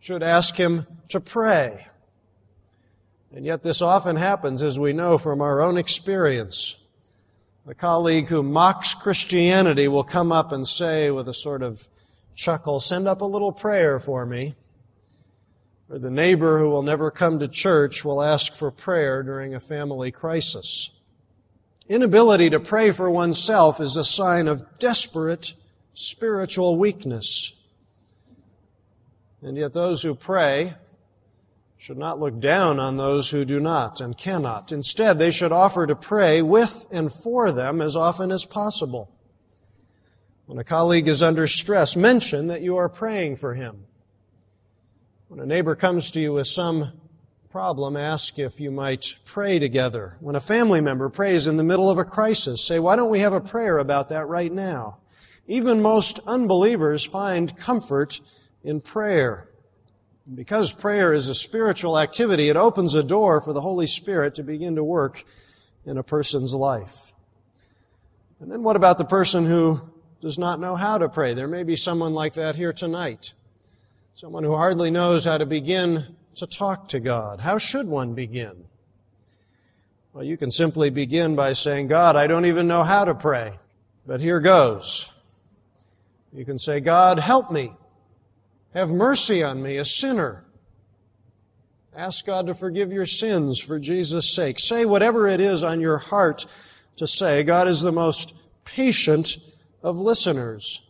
should 0.07 0.23
ask 0.23 0.57
him 0.57 0.87
to 1.09 1.19
pray. 1.19 1.85
And 3.35 3.45
yet 3.45 3.65
this 3.65 3.83
often 3.83 4.15
happens, 4.15 4.63
as 4.63 4.79
we 4.79 4.93
know 4.93 5.19
from 5.19 5.41
our 5.43 5.61
own 5.61 5.77
experience. 5.77 6.87
A 7.67 7.75
colleague 7.75 8.29
who 8.29 8.45
mocks 8.45 8.95
Christianity 8.95 9.89
will 9.89 10.05
come 10.05 10.31
up 10.31 10.53
and 10.53 10.65
say 10.65 11.11
with 11.11 11.27
a 11.27 11.35
sort 11.35 11.61
of 11.61 11.89
chuckle, 12.37 12.79
send 12.79 13.09
up 13.09 13.21
a 13.21 13.25
little 13.25 13.51
prayer 13.51 13.99
for 13.99 14.25
me. 14.25 14.55
Or 15.91 15.99
the 15.99 16.09
neighbor 16.09 16.61
who 16.61 16.71
will 16.71 16.85
never 16.85 17.11
come 17.11 17.41
to 17.41 17.49
church 17.49 18.05
will 18.05 18.23
ask 18.23 18.55
for 18.55 18.71
prayer 18.71 19.25
during 19.25 19.57
a 19.57 19.61
family 19.61 20.13
crisis. 20.13 21.01
Inability 21.89 22.51
to 22.51 22.61
pray 22.61 22.93
for 22.93 23.11
oneself 23.11 23.81
is 23.81 23.97
a 23.97 24.05
sign 24.05 24.47
of 24.47 24.79
desperate 24.79 25.55
spiritual 25.95 26.79
weakness. 26.79 27.56
And 29.43 29.57
yet 29.57 29.73
those 29.73 30.03
who 30.03 30.15
pray 30.15 30.75
should 31.77 31.99
not 31.99 32.19
look 32.19 32.41
down 32.41 32.81
on 32.81 32.97
those 32.97 33.31
who 33.31 33.45
do 33.45 33.61
not 33.61 34.01
and 34.01 34.17
cannot. 34.17 34.73
Instead, 34.73 35.19
they 35.19 35.31
should 35.31 35.53
offer 35.53 35.87
to 35.87 35.95
pray 35.95 36.41
with 36.41 36.87
and 36.91 37.13
for 37.13 37.53
them 37.53 37.83
as 37.83 37.95
often 37.95 38.31
as 38.31 38.47
possible. 38.47 39.11
When 40.47 40.59
a 40.59 40.65
colleague 40.65 41.09
is 41.09 41.23
under 41.23 41.47
stress, 41.47 41.97
mention 41.97 42.47
that 42.47 42.63
you 42.63 42.77
are 42.77 42.89
praying 42.89 43.37
for 43.37 43.55
him. 43.55 43.85
When 45.29 45.41
a 45.41 45.47
neighbor 45.47 45.75
comes 45.75 46.11
to 46.13 46.21
you 46.21 46.35
with 46.35 46.47
some 46.47 46.93
problem, 47.51 47.97
ask 47.97 48.39
if 48.39 48.61
you 48.61 48.71
might 48.71 49.17
pray 49.25 49.59
together. 49.59 50.17
When 50.21 50.37
a 50.37 50.41
family 50.41 50.81
member 50.81 51.09
prays 51.09 51.47
in 51.47 51.57
the 51.57 51.65
middle 51.65 51.91
of 51.91 51.99
a 51.99 52.05
crisis, 52.05 52.65
say, 52.65 52.79
why 52.79 52.97
don't 52.97 53.11
we 53.11 53.21
have 53.21 53.33
a 53.33 53.41
prayer 53.41 53.79
about 53.79 54.09
that 54.11 54.29
right 54.29 54.53
now? 54.53 54.99
Even 55.47 55.83
most 55.83 56.21
unbelievers 56.27 57.05
find 57.05 57.57
comfort 57.57 58.21
in 58.67 58.81
prayer. 58.81 59.49
Because 60.35 60.73
prayer 60.73 61.15
is 61.15 61.29
a 61.29 61.35
spiritual 61.35 61.99
activity, 61.99 62.49
it 62.49 62.57
opens 62.57 62.97
a 62.97 63.03
door 63.03 63.41
for 63.41 63.53
the 63.53 63.61
Holy 63.61 63.87
Spirit 63.87 64.35
to 64.35 64.43
begin 64.43 64.75
to 64.75 64.83
work 64.83 65.25
in 65.87 65.97
a 65.97 66.03
person's 66.03 66.53
life. 66.53 67.13
And 68.41 68.51
then 68.51 68.65
what 68.65 68.75
about 68.75 68.99
the 68.99 69.05
person 69.05 69.47
who 69.47 69.81
does 70.21 70.37
not 70.37 70.59
know 70.59 70.75
how 70.75 70.99
to 70.99 71.09
pray? 71.09 71.33
There 71.33 71.47
may 71.47 71.63
be 71.63 71.77
someone 71.77 72.13
like 72.13 72.35
that 72.35 72.57
here 72.57 72.73
tonight. 72.73 73.35
Someone 74.15 74.43
who 74.43 74.57
hardly 74.57 74.91
knows 74.91 75.25
how 75.25 75.39
to 75.39 75.47
begin 75.47 76.17
to 76.35 76.47
talk 76.47 76.89
to 76.89 76.99
God. 76.99 77.41
How 77.41 77.59
should 77.59 77.87
one 77.87 78.15
begin? 78.15 78.65
Well, 80.13 80.25
you 80.25 80.37
can 80.37 80.51
simply 80.51 80.91
begin 80.91 81.37
by 81.37 81.53
saying, 81.53 81.87
God, 81.87 82.17
I 82.17 82.27
don't 82.27 82.47
even 82.47 82.67
know 82.67 82.83
how 82.83 83.05
to 83.05 83.15
pray, 83.15 83.59
but 84.07 84.21
here 84.21 84.41
goes. 84.41 85.13
You 86.33 86.45
can 86.45 86.59
say, 86.59 86.81
God, 86.81 87.21
help 87.21 87.53
me. 87.53 87.73
Have 88.77 88.93
mercy 88.93 89.43
on 89.43 89.63
me, 89.63 89.79
a 89.79 89.87
sinner. 89.87 90.45
Ask 91.97 92.27
God 92.27 92.47
to 92.47 92.53
forgive 92.53 92.93
your 92.93 93.07
sins 93.07 93.59
for 93.59 93.79
Jesus' 93.79 94.35
sake. 94.35 94.59
Say 94.59 94.85
whatever 94.85 95.27
it 95.27 95.41
is 95.41 95.65
on 95.65 95.81
your 95.81 95.97
heart 95.97 96.45
to 96.97 97.07
say. 97.07 97.43
God 97.43 97.69
is 97.69 97.81
the 97.81 97.91
most 97.91 98.35
patient 98.67 99.39
of 99.83 99.99
listeners. 99.99 100.83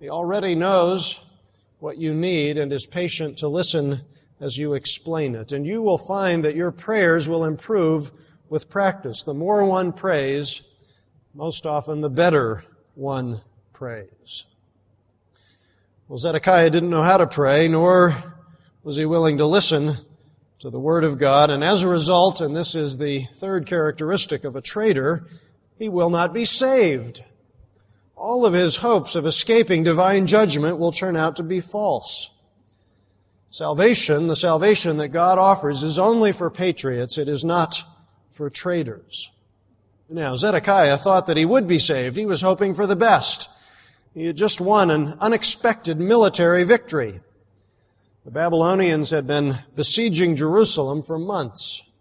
He 0.00 0.10
already 0.10 0.56
knows 0.56 1.24
what 1.78 1.96
you 1.96 2.12
need 2.12 2.58
and 2.58 2.72
is 2.72 2.86
patient 2.86 3.38
to 3.38 3.46
listen 3.46 4.00
as 4.40 4.58
you 4.58 4.74
explain 4.74 5.36
it. 5.36 5.52
And 5.52 5.64
you 5.64 5.82
will 5.82 5.98
find 5.98 6.44
that 6.44 6.56
your 6.56 6.72
prayers 6.72 7.28
will 7.28 7.44
improve 7.44 8.10
with 8.48 8.68
practice. 8.68 9.22
The 9.22 9.32
more 9.32 9.64
one 9.64 9.92
prays, 9.92 10.68
most 11.34 11.66
often 11.66 12.00
the 12.00 12.10
better 12.10 12.64
one 12.96 13.42
prays. 13.72 14.46
Well, 16.08 16.18
Zedekiah 16.18 16.70
didn't 16.70 16.90
know 16.90 17.02
how 17.02 17.16
to 17.16 17.26
pray, 17.26 17.68
nor 17.68 18.14
was 18.82 18.96
he 18.96 19.04
willing 19.04 19.38
to 19.38 19.46
listen 19.46 19.94
to 20.60 20.70
the 20.70 20.78
Word 20.78 21.04
of 21.04 21.18
God. 21.18 21.50
And 21.50 21.64
as 21.64 21.82
a 21.82 21.88
result, 21.88 22.40
and 22.40 22.54
this 22.54 22.74
is 22.74 22.98
the 22.98 23.24
third 23.34 23.66
characteristic 23.66 24.44
of 24.44 24.54
a 24.54 24.62
traitor, 24.62 25.26
he 25.76 25.88
will 25.88 26.10
not 26.10 26.32
be 26.32 26.44
saved 26.44 27.22
all 28.16 28.46
of 28.46 28.54
his 28.54 28.76
hopes 28.76 29.14
of 29.14 29.26
escaping 29.26 29.84
divine 29.84 30.26
judgment 30.26 30.78
will 30.78 30.90
turn 30.90 31.16
out 31.16 31.36
to 31.36 31.42
be 31.42 31.60
false. 31.60 32.30
Salvation, 33.50 34.26
the 34.26 34.36
salvation 34.36 34.96
that 34.96 35.08
God 35.08 35.38
offers, 35.38 35.82
is 35.82 35.98
only 35.98 36.32
for 36.32 36.50
patriots. 36.50 37.18
It 37.18 37.28
is 37.28 37.44
not 37.44 37.82
for 38.32 38.50
traitors. 38.50 39.30
Now, 40.08 40.36
Zedekiah 40.36 40.96
thought 40.96 41.26
that 41.26 41.36
he 41.36 41.44
would 41.44 41.68
be 41.68 41.78
saved. 41.78 42.16
He 42.16 42.26
was 42.26 42.42
hoping 42.42 42.74
for 42.74 42.86
the 42.86 42.96
best. 42.96 43.50
He 44.16 44.24
had 44.24 44.36
just 44.38 44.62
won 44.62 44.90
an 44.90 45.12
unexpected 45.20 46.00
military 46.00 46.64
victory. 46.64 47.20
The 48.24 48.30
Babylonians 48.30 49.10
had 49.10 49.26
been 49.26 49.58
besieging 49.74 50.36
Jerusalem 50.36 51.02
for 51.02 51.18
months. 51.18 51.92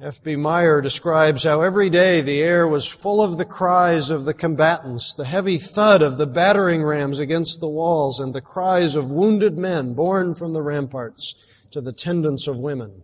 F.B. 0.00 0.36
Meyer 0.36 0.80
describes 0.80 1.44
how 1.44 1.60
every 1.60 1.90
day 1.90 2.22
the 2.22 2.40
air 2.40 2.66
was 2.66 2.90
full 2.90 3.22
of 3.22 3.36
the 3.36 3.44
cries 3.44 4.08
of 4.08 4.24
the 4.24 4.32
combatants, 4.32 5.14
the 5.14 5.26
heavy 5.26 5.58
thud 5.58 6.00
of 6.00 6.16
the 6.16 6.26
battering 6.26 6.82
rams 6.82 7.20
against 7.20 7.60
the 7.60 7.68
walls, 7.68 8.18
and 8.18 8.34
the 8.34 8.40
cries 8.40 8.96
of 8.96 9.10
wounded 9.10 9.58
men 9.58 9.92
borne 9.92 10.34
from 10.34 10.54
the 10.54 10.62
ramparts 10.62 11.34
to 11.72 11.82
the 11.82 11.92
tendons 11.92 12.48
of 12.48 12.58
women. 12.58 13.02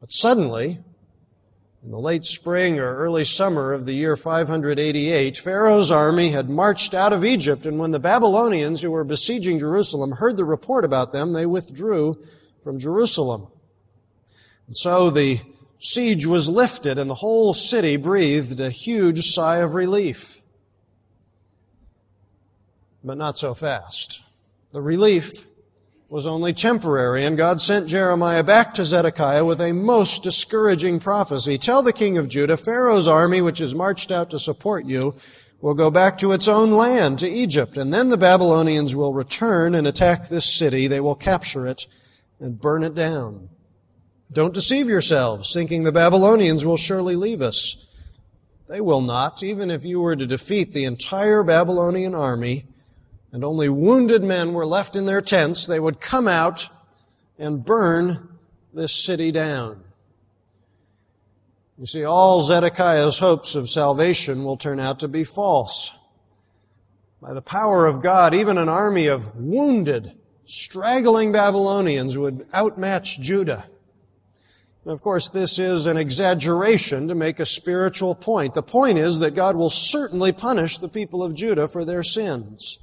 But 0.00 0.10
suddenly, 0.10 0.80
in 1.84 1.90
the 1.90 1.98
late 1.98 2.24
spring 2.24 2.78
or 2.78 2.96
early 2.96 3.24
summer 3.24 3.72
of 3.72 3.86
the 3.86 3.92
year 3.92 4.14
588, 4.14 5.36
Pharaoh's 5.36 5.90
army 5.90 6.30
had 6.30 6.48
marched 6.48 6.94
out 6.94 7.12
of 7.12 7.24
Egypt, 7.24 7.66
and 7.66 7.78
when 7.78 7.90
the 7.90 7.98
Babylonians 7.98 8.82
who 8.82 8.90
were 8.90 9.02
besieging 9.02 9.58
Jerusalem 9.58 10.12
heard 10.12 10.36
the 10.36 10.44
report 10.44 10.84
about 10.84 11.10
them, 11.10 11.32
they 11.32 11.44
withdrew 11.44 12.22
from 12.62 12.78
Jerusalem. 12.78 13.48
And 14.68 14.76
so 14.76 15.10
the 15.10 15.40
siege 15.78 16.24
was 16.24 16.48
lifted 16.48 16.98
and 16.98 17.10
the 17.10 17.16
whole 17.16 17.52
city 17.52 17.96
breathed 17.96 18.60
a 18.60 18.70
huge 18.70 19.24
sigh 19.24 19.56
of 19.56 19.74
relief. 19.74 20.40
But 23.02 23.18
not 23.18 23.36
so 23.36 23.52
fast. 23.52 24.22
The 24.70 24.80
relief 24.80 25.46
was 26.12 26.26
only 26.26 26.52
temporary, 26.52 27.24
and 27.24 27.38
God 27.38 27.58
sent 27.58 27.88
Jeremiah 27.88 28.44
back 28.44 28.74
to 28.74 28.84
Zedekiah 28.84 29.46
with 29.46 29.62
a 29.62 29.72
most 29.72 30.22
discouraging 30.22 31.00
prophecy. 31.00 31.56
Tell 31.56 31.82
the 31.82 31.90
king 31.90 32.18
of 32.18 32.28
Judah, 32.28 32.58
Pharaoh's 32.58 33.08
army, 33.08 33.40
which 33.40 33.60
has 33.60 33.74
marched 33.74 34.12
out 34.12 34.28
to 34.28 34.38
support 34.38 34.84
you, 34.84 35.16
will 35.62 35.72
go 35.72 35.90
back 35.90 36.18
to 36.18 36.32
its 36.32 36.48
own 36.48 36.70
land, 36.70 37.18
to 37.20 37.28
Egypt, 37.30 37.78
and 37.78 37.94
then 37.94 38.10
the 38.10 38.18
Babylonians 38.18 38.94
will 38.94 39.14
return 39.14 39.74
and 39.74 39.86
attack 39.86 40.28
this 40.28 40.54
city. 40.54 40.86
They 40.86 41.00
will 41.00 41.14
capture 41.14 41.66
it 41.66 41.86
and 42.38 42.60
burn 42.60 42.84
it 42.84 42.94
down. 42.94 43.48
Don't 44.30 44.52
deceive 44.52 44.90
yourselves, 44.90 45.54
thinking 45.54 45.84
the 45.84 45.92
Babylonians 45.92 46.62
will 46.62 46.76
surely 46.76 47.16
leave 47.16 47.40
us. 47.40 47.86
They 48.68 48.82
will 48.82 49.00
not, 49.00 49.42
even 49.42 49.70
if 49.70 49.82
you 49.82 50.02
were 50.02 50.16
to 50.16 50.26
defeat 50.26 50.72
the 50.72 50.84
entire 50.84 51.42
Babylonian 51.42 52.14
army 52.14 52.66
and 53.32 53.42
only 53.42 53.68
wounded 53.68 54.22
men 54.22 54.52
were 54.52 54.66
left 54.66 54.94
in 54.94 55.06
their 55.06 55.22
tents, 55.22 55.66
they 55.66 55.80
would 55.80 56.00
come 56.00 56.28
out 56.28 56.68
and 57.38 57.64
burn 57.64 58.28
this 58.74 58.94
city 58.94 59.32
down. 59.32 59.82
You 61.78 61.86
see, 61.86 62.04
all 62.04 62.42
Zedekiah's 62.42 63.18
hopes 63.18 63.54
of 63.54 63.68
salvation 63.68 64.44
will 64.44 64.58
turn 64.58 64.78
out 64.78 65.00
to 65.00 65.08
be 65.08 65.24
false. 65.24 65.98
By 67.20 67.32
the 67.32 67.42
power 67.42 67.86
of 67.86 68.02
God, 68.02 68.34
even 68.34 68.58
an 68.58 68.68
army 68.68 69.06
of 69.06 69.34
wounded, 69.34 70.12
straggling 70.44 71.32
Babylonians 71.32 72.18
would 72.18 72.46
outmatch 72.52 73.20
Judah. 73.20 73.64
And 74.84 74.92
of 74.92 75.00
course, 75.00 75.28
this 75.28 75.58
is 75.58 75.86
an 75.86 75.96
exaggeration 75.96 77.08
to 77.08 77.14
make 77.14 77.40
a 77.40 77.46
spiritual 77.46 78.14
point. 78.14 78.54
The 78.54 78.62
point 78.62 78.98
is 78.98 79.20
that 79.20 79.34
God 79.34 79.56
will 79.56 79.70
certainly 79.70 80.32
punish 80.32 80.78
the 80.78 80.88
people 80.88 81.22
of 81.22 81.34
Judah 81.34 81.68
for 81.68 81.84
their 81.84 82.02
sins. 82.02 82.78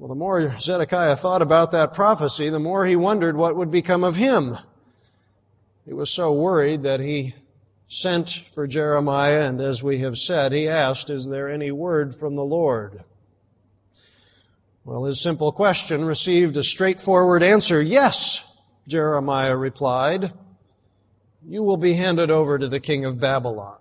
Well, 0.00 0.08
the 0.08 0.14
more 0.14 0.58
Zedekiah 0.58 1.14
thought 1.14 1.42
about 1.42 1.72
that 1.72 1.92
prophecy, 1.92 2.48
the 2.48 2.58
more 2.58 2.86
he 2.86 2.96
wondered 2.96 3.36
what 3.36 3.54
would 3.54 3.70
become 3.70 4.02
of 4.02 4.16
him. 4.16 4.56
He 5.84 5.92
was 5.92 6.08
so 6.08 6.32
worried 6.32 6.84
that 6.84 7.00
he 7.00 7.34
sent 7.86 8.30
for 8.30 8.66
Jeremiah, 8.66 9.46
and 9.46 9.60
as 9.60 9.82
we 9.82 9.98
have 9.98 10.16
said, 10.16 10.52
he 10.52 10.66
asked, 10.66 11.10
Is 11.10 11.28
there 11.28 11.50
any 11.50 11.70
word 11.70 12.14
from 12.14 12.34
the 12.34 12.42
Lord? 12.42 13.04
Well, 14.86 15.04
his 15.04 15.20
simple 15.20 15.52
question 15.52 16.06
received 16.06 16.56
a 16.56 16.62
straightforward 16.62 17.42
answer. 17.42 17.82
Yes, 17.82 18.58
Jeremiah 18.88 19.54
replied. 19.54 20.32
You 21.46 21.62
will 21.62 21.76
be 21.76 21.92
handed 21.92 22.30
over 22.30 22.58
to 22.58 22.68
the 22.68 22.80
king 22.80 23.04
of 23.04 23.20
Babylon. 23.20 23.76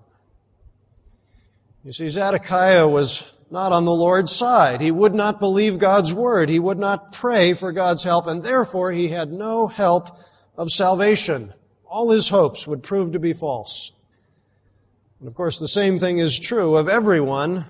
You 1.85 1.93
see, 1.93 2.09
Zedekiah 2.09 2.89
was 2.89 3.35
not 3.51 3.71
on 3.71 3.85
the 3.85 3.91
Lord's 3.91 4.35
side. 4.35 4.81
He 4.81 4.91
would 4.91 5.15
not 5.15 5.39
believe 5.39 5.79
God's 5.79 6.13
word. 6.13 6.49
He 6.49 6.59
would 6.59 6.77
not 6.77 7.11
pray 7.11 7.53
for 7.53 7.71
God's 7.71 8.03
help, 8.03 8.27
and 8.27 8.43
therefore 8.43 8.91
he 8.91 9.07
had 9.07 9.31
no 9.31 9.67
help 9.67 10.09
of 10.57 10.71
salvation. 10.71 11.53
All 11.85 12.11
his 12.11 12.29
hopes 12.29 12.67
would 12.67 12.83
prove 12.83 13.13
to 13.13 13.19
be 13.19 13.33
false. 13.33 13.91
And 15.19 15.27
of 15.27 15.35
course, 15.35 15.59
the 15.59 15.67
same 15.67 15.99
thing 15.99 16.19
is 16.19 16.39
true 16.39 16.77
of 16.77 16.87
everyone 16.87 17.65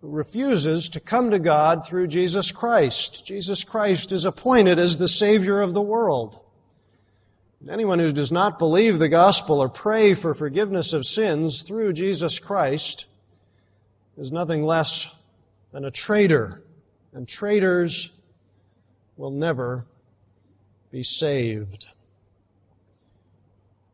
who 0.00 0.10
refuses 0.10 0.88
to 0.90 1.00
come 1.00 1.30
to 1.30 1.38
God 1.38 1.86
through 1.86 2.08
Jesus 2.08 2.52
Christ. 2.52 3.26
Jesus 3.26 3.64
Christ 3.64 4.12
is 4.12 4.24
appointed 4.24 4.78
as 4.78 4.98
the 4.98 5.08
Savior 5.08 5.60
of 5.60 5.74
the 5.74 5.82
world. 5.82 6.40
Anyone 7.70 8.00
who 8.00 8.12
does 8.12 8.32
not 8.32 8.58
believe 8.58 8.98
the 8.98 9.08
gospel 9.08 9.60
or 9.60 9.68
pray 9.68 10.14
for 10.14 10.34
forgiveness 10.34 10.92
of 10.92 11.06
sins 11.06 11.62
through 11.62 11.92
Jesus 11.92 12.40
Christ 12.40 13.06
is 14.16 14.32
nothing 14.32 14.64
less 14.64 15.18
than 15.72 15.84
a 15.84 15.90
traitor, 15.90 16.62
and 17.12 17.26
traitors 17.26 18.10
will 19.16 19.30
never 19.30 19.86
be 20.90 21.02
saved. 21.02 21.86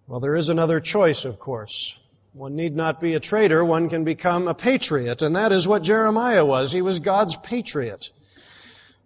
Well, 0.07 0.21
there 0.21 0.37
is 0.37 0.49
another 0.49 0.81
choice, 0.81 1.25
of 1.25 1.39
course. 1.39 2.01
One 2.33 2.57
need 2.57 2.75
not 2.75 3.01
be 3.01 3.15
a 3.15 3.21
traitor, 3.21 3.65
one 3.65 3.89
can 3.89 4.05
become 4.05 4.49
a 4.49 4.55
patriot, 4.55 5.23
and 5.23 5.35
that 5.37 5.53
is 5.53 5.69
what 5.69 5.83
Jeremiah 5.83 6.45
was. 6.45 6.73
He 6.73 6.83
was 6.83 6.99
God's 6.99 7.37
patriot. 7.37 8.11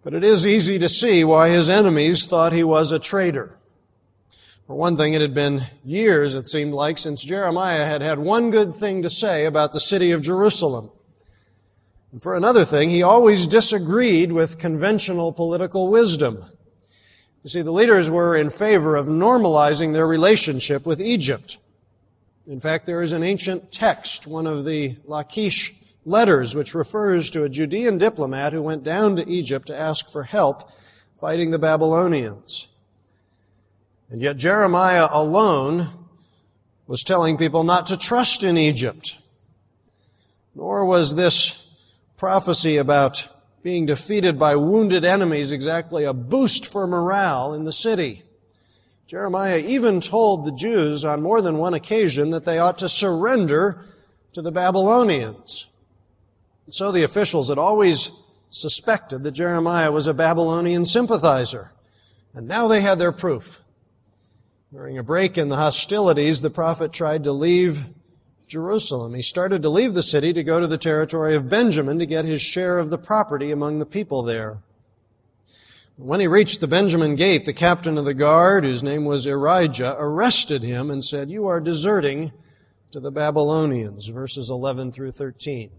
But 0.03 0.13
it 0.13 0.23
is 0.23 0.45
easy 0.45 0.79
to 0.79 0.89
see 0.89 1.23
why 1.23 1.49
his 1.49 1.69
enemies 1.69 2.25
thought 2.25 2.53
he 2.53 2.63
was 2.63 2.91
a 2.91 2.99
traitor. 2.99 3.57
For 4.67 4.75
one 4.75 4.95
thing, 4.95 5.13
it 5.13 5.21
had 5.21 5.33
been 5.33 5.61
years, 5.83 6.35
it 6.35 6.47
seemed 6.47 6.73
like, 6.73 6.97
since 6.97 7.23
Jeremiah 7.23 7.85
had 7.85 8.01
had 8.01 8.19
one 8.19 8.49
good 8.49 8.73
thing 8.73 9.01
to 9.01 9.09
say 9.09 9.45
about 9.45 9.71
the 9.71 9.79
city 9.79 10.11
of 10.11 10.21
Jerusalem. 10.21 10.89
And 12.13 12.21
for 12.21 12.35
another 12.35 12.63
thing, 12.63 12.91
he 12.91 13.01
always 13.01 13.47
disagreed 13.47 14.31
with 14.31 14.59
conventional 14.59 15.33
political 15.33 15.89
wisdom. 15.89 16.45
You 17.43 17.49
see, 17.49 17.63
the 17.63 17.73
leaders 17.73 18.07
were 18.07 18.37
in 18.37 18.51
favor 18.51 18.95
of 18.95 19.07
normalizing 19.07 19.93
their 19.93 20.05
relationship 20.05 20.85
with 20.85 21.01
Egypt. 21.01 21.57
In 22.45 22.59
fact, 22.59 22.85
there 22.85 23.01
is 23.01 23.13
an 23.13 23.23
ancient 23.23 23.71
text, 23.71 24.27
one 24.27 24.45
of 24.45 24.63
the 24.63 24.95
Lachish 25.05 25.73
letters, 26.05 26.53
which 26.53 26.75
refers 26.75 27.31
to 27.31 27.45
a 27.45 27.49
Judean 27.49 27.97
diplomat 27.97 28.53
who 28.53 28.61
went 28.61 28.83
down 28.83 29.15
to 29.15 29.27
Egypt 29.27 29.65
to 29.67 29.75
ask 29.75 30.07
for 30.07 30.21
help 30.21 30.69
fighting 31.15 31.49
the 31.49 31.57
Babylonians. 31.57 32.67
And 34.11 34.21
yet 34.21 34.37
Jeremiah 34.37 35.07
alone 35.09 35.89
was 36.85 37.03
telling 37.03 37.37
people 37.37 37.63
not 37.63 37.87
to 37.87 37.97
trust 37.97 38.43
in 38.43 38.55
Egypt. 38.55 39.17
Nor 40.53 40.85
was 40.85 41.15
this 41.15 41.62
prophecy 42.23 42.77
about 42.77 43.27
being 43.63 43.85
defeated 43.85 44.39
by 44.39 44.55
wounded 44.55 45.03
enemies 45.03 45.51
exactly 45.51 46.05
a 46.05 46.13
boost 46.13 46.65
for 46.65 46.87
morale 46.87 47.53
in 47.53 47.65
the 47.65 47.71
city. 47.73 48.23
Jeremiah 49.07 49.57
even 49.57 49.99
told 49.99 50.45
the 50.45 50.53
Jews 50.53 51.03
on 51.03 51.21
more 51.21 51.41
than 51.41 51.57
one 51.57 51.73
occasion 51.73 52.29
that 52.29 52.45
they 52.45 52.59
ought 52.59 52.77
to 52.77 52.87
surrender 52.87 53.83
to 54.31 54.41
the 54.41 54.53
Babylonians. 54.53 55.67
And 56.63 56.73
so 56.73 56.93
the 56.93 57.03
officials 57.03 57.49
had 57.49 57.57
always 57.57 58.09
suspected 58.49 59.23
that 59.23 59.31
Jeremiah 59.31 59.91
was 59.91 60.07
a 60.07 60.13
Babylonian 60.13 60.85
sympathizer. 60.85 61.73
And 62.33 62.47
now 62.47 62.69
they 62.69 62.79
had 62.79 62.99
their 62.99 63.11
proof. 63.11 63.61
During 64.71 64.97
a 64.97 65.03
break 65.03 65.37
in 65.37 65.49
the 65.49 65.57
hostilities, 65.57 66.41
the 66.41 66.49
prophet 66.49 66.93
tried 66.93 67.25
to 67.25 67.33
leave 67.33 67.83
Jerusalem. 68.53 69.15
He 69.15 69.23
started 69.23 69.63
to 69.63 69.69
leave 69.69 69.95
the 69.95 70.03
city 70.03 70.31
to 70.31 70.43
go 70.43 70.59
to 70.59 70.67
the 70.67 70.77
territory 70.77 71.33
of 71.33 71.49
Benjamin 71.49 71.97
to 71.97 72.05
get 72.05 72.23
his 72.23 72.39
share 72.39 72.77
of 72.77 72.91
the 72.91 72.99
property 72.99 73.49
among 73.49 73.79
the 73.79 73.85
people 73.85 74.21
there. 74.21 74.59
When 75.97 76.19
he 76.19 76.27
reached 76.27 76.61
the 76.61 76.67
Benjamin 76.67 77.15
gate, 77.15 77.45
the 77.45 77.53
captain 77.53 77.97
of 77.97 78.05
the 78.05 78.13
guard, 78.13 78.63
whose 78.63 78.83
name 78.83 79.05
was 79.05 79.25
Irijah, 79.25 79.95
arrested 79.97 80.61
him 80.61 80.91
and 80.91 81.03
said, 81.03 81.31
You 81.31 81.47
are 81.47 81.59
deserting 81.59 82.31
to 82.91 82.99
the 82.99 83.09
Babylonians, 83.09 84.05
verses 84.09 84.51
11 84.51 84.91
through 84.91 85.13
13. 85.13 85.71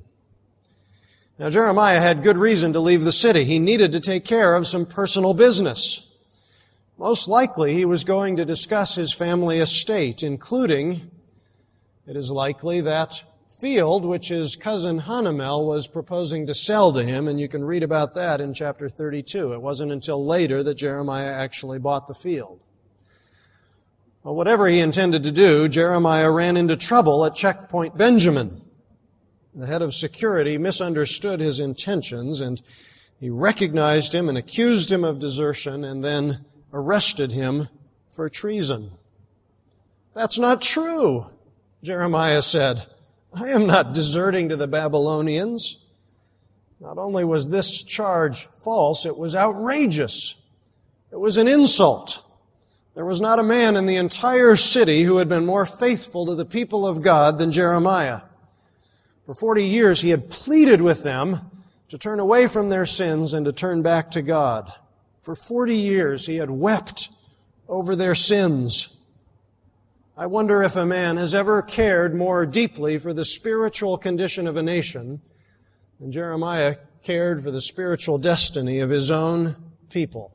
Now 1.38 1.50
Jeremiah 1.50 2.00
had 2.00 2.24
good 2.24 2.36
reason 2.36 2.72
to 2.72 2.80
leave 2.80 3.04
the 3.04 3.12
city. 3.12 3.44
He 3.44 3.60
needed 3.60 3.92
to 3.92 4.00
take 4.00 4.24
care 4.24 4.56
of 4.56 4.66
some 4.66 4.84
personal 4.84 5.32
business. 5.32 6.12
Most 6.98 7.28
likely 7.28 7.74
he 7.74 7.84
was 7.84 8.02
going 8.02 8.36
to 8.36 8.44
discuss 8.44 8.96
his 8.96 9.12
family 9.12 9.60
estate, 9.60 10.24
including, 10.24 11.12
it 12.06 12.16
is 12.16 12.30
likely, 12.30 12.80
that 12.82 13.22
field 13.50 14.04
which 14.04 14.28
his 14.28 14.56
cousin 14.56 15.00
Hanamel 15.00 15.66
was 15.66 15.86
proposing 15.86 16.46
to 16.46 16.54
sell 16.54 16.92
to 16.92 17.04
him, 17.04 17.28
and 17.28 17.40
you 17.40 17.48
can 17.48 17.64
read 17.64 17.82
about 17.82 18.14
that 18.14 18.40
in 18.40 18.52
chapter 18.52 18.88
32. 18.88 19.52
It 19.52 19.62
wasn't 19.62 19.92
until 19.92 20.24
later 20.24 20.62
that 20.62 20.74
Jeremiah 20.74 21.32
actually 21.32 21.78
bought 21.78 22.06
the 22.06 22.14
field. 22.14 22.60
Well, 24.22 24.34
whatever 24.34 24.66
he 24.66 24.80
intended 24.80 25.22
to 25.24 25.32
do, 25.32 25.68
Jeremiah 25.68 26.30
ran 26.30 26.56
into 26.56 26.76
trouble 26.76 27.24
at 27.24 27.34
Checkpoint 27.34 27.96
Benjamin. 27.96 28.62
The 29.52 29.66
head 29.66 29.82
of 29.82 29.94
security 29.94 30.58
misunderstood 30.58 31.40
his 31.40 31.60
intentions 31.60 32.40
and 32.40 32.60
he 33.20 33.30
recognized 33.30 34.14
him 34.14 34.28
and 34.28 34.36
accused 34.36 34.90
him 34.90 35.04
of 35.04 35.18
desertion 35.18 35.84
and 35.84 36.02
then 36.02 36.44
arrested 36.72 37.32
him 37.32 37.68
for 38.10 38.28
treason. 38.28 38.90
That's 40.14 40.38
not 40.38 40.60
true, 40.60 41.26
Jeremiah 41.84 42.40
said. 42.40 42.86
I 43.38 43.48
am 43.48 43.66
not 43.66 43.92
deserting 43.92 44.48
to 44.48 44.56
the 44.56 44.66
Babylonians. 44.66 45.84
Not 46.80 46.96
only 46.96 47.26
was 47.26 47.50
this 47.50 47.84
charge 47.84 48.46
false, 48.46 49.04
it 49.04 49.18
was 49.18 49.36
outrageous. 49.36 50.42
It 51.12 51.20
was 51.20 51.36
an 51.36 51.46
insult. 51.46 52.24
There 52.94 53.04
was 53.04 53.20
not 53.20 53.38
a 53.38 53.42
man 53.42 53.76
in 53.76 53.84
the 53.84 53.96
entire 53.96 54.56
city 54.56 55.02
who 55.02 55.18
had 55.18 55.28
been 55.28 55.44
more 55.44 55.66
faithful 55.66 56.24
to 56.24 56.34
the 56.34 56.46
people 56.46 56.86
of 56.86 57.02
God 57.02 57.36
than 57.36 57.52
Jeremiah. 57.52 58.22
For 59.26 59.34
40 59.34 59.66
years 59.66 60.00
he 60.00 60.08
had 60.08 60.30
pleaded 60.30 60.80
with 60.80 61.02
them 61.02 61.50
to 61.88 61.98
turn 61.98 62.18
away 62.18 62.48
from 62.48 62.70
their 62.70 62.86
sins 62.86 63.34
and 63.34 63.44
to 63.44 63.52
turn 63.52 63.82
back 63.82 64.10
to 64.12 64.22
God. 64.22 64.72
For 65.20 65.34
40 65.34 65.74
years 65.74 66.24
he 66.24 66.36
had 66.36 66.50
wept 66.50 67.10
over 67.68 67.94
their 67.94 68.14
sins. 68.14 68.96
I 70.16 70.26
wonder 70.26 70.62
if 70.62 70.76
a 70.76 70.86
man 70.86 71.16
has 71.16 71.34
ever 71.34 71.60
cared 71.60 72.14
more 72.14 72.46
deeply 72.46 72.98
for 72.98 73.12
the 73.12 73.24
spiritual 73.24 73.98
condition 73.98 74.46
of 74.46 74.56
a 74.56 74.62
nation 74.62 75.20
than 75.98 76.12
Jeremiah 76.12 76.76
cared 77.02 77.42
for 77.42 77.50
the 77.50 77.60
spiritual 77.60 78.18
destiny 78.18 78.78
of 78.78 78.90
his 78.90 79.10
own 79.10 79.56
people. 79.90 80.32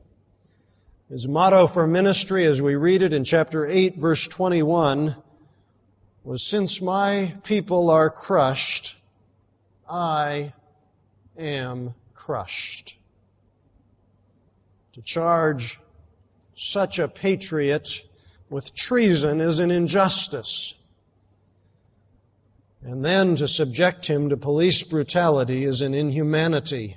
His 1.08 1.26
motto 1.26 1.66
for 1.66 1.86
ministry, 1.86 2.44
as 2.44 2.60
we 2.60 2.74
read 2.74 3.00
it 3.00 3.14
in 3.14 3.24
chapter 3.24 3.66
8, 3.66 3.96
verse 3.96 4.28
21, 4.28 5.16
was, 6.24 6.42
Since 6.42 6.82
my 6.82 7.36
people 7.42 7.88
are 7.88 8.10
crushed, 8.10 8.98
I 9.88 10.52
am 11.38 11.94
crushed. 12.12 12.98
To 14.92 15.00
charge 15.00 15.80
such 16.52 16.98
a 16.98 17.08
patriot 17.08 18.02
with 18.50 18.74
treason 18.74 19.40
is 19.40 19.60
an 19.60 19.70
injustice. 19.70 20.74
And 22.82 23.04
then 23.04 23.36
to 23.36 23.46
subject 23.46 24.08
him 24.08 24.28
to 24.28 24.36
police 24.36 24.82
brutality 24.82 25.64
is 25.64 25.80
an 25.80 25.94
inhumanity. 25.94 26.96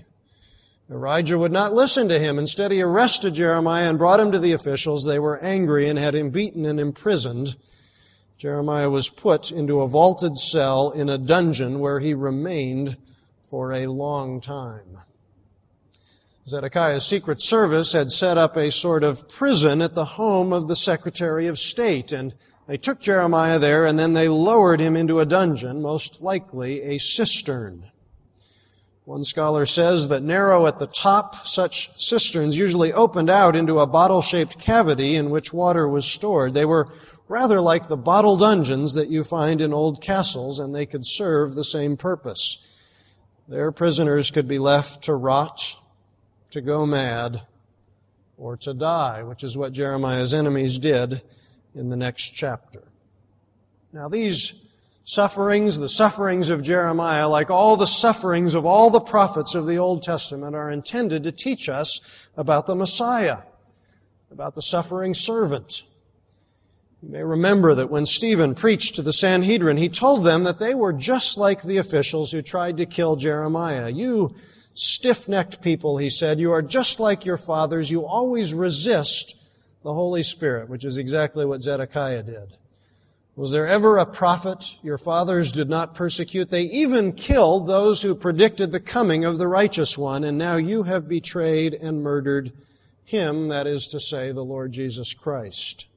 Irijah 0.90 1.40
would 1.40 1.52
not 1.52 1.74
listen 1.74 2.10
to 2.10 2.20
him. 2.20 2.38
Instead, 2.38 2.72
he 2.72 2.82
arrested 2.82 3.36
Jeremiah 3.36 3.90
and 3.90 3.98
brought 3.98 4.20
him 4.20 4.32
to 4.32 4.40
the 4.40 4.52
officials. 4.52 5.06
They 5.06 5.20
were 5.20 5.42
angry 5.42 5.88
and 5.88 5.98
had 6.00 6.16
him 6.16 6.30
beaten 6.30 6.66
and 6.66 6.80
imprisoned. 6.80 7.56
Jeremiah 8.38 8.90
was 8.90 9.10
put 9.10 9.52
into 9.52 9.82
a 9.82 9.88
vaulted 9.88 10.38
cell 10.38 10.92
in 10.92 11.10
a 11.10 11.18
dungeon 11.18 11.80
where 11.80 12.00
he 12.00 12.14
remained 12.14 12.98
for 13.44 13.72
a 13.72 13.88
long 13.88 14.42
time. 14.42 15.00
Zedekiah's 16.46 17.06
secret 17.06 17.40
service 17.40 17.94
had 17.94 18.12
set 18.12 18.38
up 18.38 18.58
a 18.58 18.70
sort 18.70 19.06
of 19.06 19.30
prison 19.30 19.82
at 19.82 19.96
the 19.96 20.04
home 20.04 20.52
of 20.52 20.68
the 20.68 20.76
Secretary 20.76 21.48
of 21.48 21.58
State, 21.58 22.12
and 22.12 22.36
they 22.68 22.76
took 22.76 23.00
Jeremiah 23.00 23.60
there 23.60 23.86
and 23.86 23.98
then 23.98 24.12
they 24.12 24.28
lowered 24.28 24.82
him 24.82 24.98
into 24.98 25.22
a 25.22 25.26
dungeon, 25.26 25.82
most 25.82 26.22
likely 26.22 26.82
a 26.82 26.98
cistern. 26.98 27.90
One 29.06 29.24
scholar 29.24 29.66
says 29.66 30.10
that 30.10 30.24
narrow 30.24 30.68
at 30.68 30.80
the 30.80 30.88
top, 30.88 31.46
such 31.46 31.98
cisterns 31.98 32.60
usually 32.60 32.92
opened 32.92 33.30
out 33.30 33.56
into 33.56 33.80
a 33.80 33.88
bottle-shaped 33.88 34.60
cavity 34.60 35.16
in 35.16 35.30
which 35.30 35.54
water 35.54 35.88
was 35.88 36.06
stored. 36.06 36.54
They 36.54 36.66
were 36.66 36.92
rather 37.30 37.62
like 37.62 37.88
the 37.88 37.98
bottle 37.98 38.36
dungeons 38.36 38.94
that 38.96 39.10
you 39.10 39.24
find 39.24 39.62
in 39.62 39.74
old 39.74 40.02
castles, 40.02 40.60
and 40.60 40.76
they 40.76 40.86
could 40.86 41.06
serve 41.06 41.56
the 41.56 41.64
same 41.64 41.96
purpose. 41.96 42.60
Their 43.48 43.72
prisoners 43.72 44.32
could 44.32 44.48
be 44.48 44.60
left 44.60 45.04
to 45.04 45.14
rot 45.14 45.78
to 46.54 46.62
go 46.62 46.86
mad, 46.86 47.42
or 48.38 48.58
to 48.58 48.74
die, 48.74 49.24
which 49.24 49.44
is 49.44 49.58
what 49.58 49.74
Jeremiah's 49.74 50.34
enemies 50.34 50.80
did 50.80 51.22
in 51.76 51.90
the 51.90 51.98
next 51.98 52.32
chapter. 52.32 52.84
Now 53.92 54.08
these 54.08 54.72
sufferings, 55.04 55.78
the 55.78 55.90
sufferings 55.90 56.50
of 56.50 56.62
Jeremiah, 56.62 57.28
like 57.28 57.50
all 57.50 57.76
the 57.76 57.88
sufferings 57.88 58.54
of 58.54 58.66
all 58.66 58.90
the 58.90 59.00
prophets 59.00 59.56
of 59.56 59.68
the 59.68 59.78
Old 59.78 60.04
Testament, 60.04 60.56
are 60.56 60.70
intended 60.70 61.24
to 61.24 61.32
teach 61.32 61.70
us 61.70 62.28
about 62.38 62.68
the 62.68 62.76
Messiah, 62.76 63.40
about 64.32 64.56
the 64.56 64.62
suffering 64.62 65.14
servant. 65.14 65.84
You 67.02 67.10
may 67.10 67.24
remember 67.24 67.76
that 67.76 67.90
when 67.90 68.06
Stephen 68.06 68.56
preached 68.56 68.96
to 68.96 69.02
the 69.02 69.12
Sanhedrin, 69.12 69.78
he 69.78 69.90
told 69.90 70.24
them 70.24 70.44
that 70.44 70.60
they 70.60 70.74
were 70.74 70.94
just 70.94 71.38
like 71.38 71.62
the 71.62 71.78
officials 71.78 72.32
who 72.32 72.42
tried 72.42 72.78
to 72.78 72.86
kill 72.86 73.16
Jeremiah. 73.16 73.90
You 73.90 74.36
stiff-necked 74.74 75.62
people, 75.62 75.98
he 75.98 76.10
said. 76.10 76.40
You 76.40 76.52
are 76.52 76.62
just 76.62 77.00
like 77.00 77.26
your 77.26 77.38
fathers. 77.38 77.92
You 77.92 78.06
always 78.06 78.54
resist 78.54 79.36
the 79.84 79.94
Holy 79.94 80.24
Spirit, 80.24 80.70
which 80.70 80.86
is 80.86 80.98
exactly 80.98 81.46
what 81.46 81.62
Zedekiah 81.62 82.24
did. 82.24 82.58
Was 83.36 83.52
there 83.52 83.68
ever 83.68 83.98
a 83.98 84.06
prophet 84.06 84.78
your 84.84 84.98
fathers 84.98 85.52
did 85.52 85.68
not 85.68 85.96
persecute? 85.96 86.52
They 86.52 86.64
even 86.64 87.14
killed 87.14 87.68
those 87.68 88.04
who 88.04 88.14
predicted 88.14 88.72
the 88.72 88.80
coming 88.80 89.26
of 89.26 89.40
the 89.40 89.48
righteous 89.48 89.98
one, 89.98 90.24
and 90.24 90.38
now 90.38 90.56
you 90.56 90.84
have 90.84 91.08
betrayed 91.08 91.74
and 91.74 92.04
murdered 92.04 92.52
him, 93.04 93.50
that 93.50 93.68
is 93.68 93.88
to 93.88 94.00
say, 94.00 94.32
the 94.32 94.46
Lord 94.46 94.72
Jesus 94.72 95.14
Christ. 95.14 95.88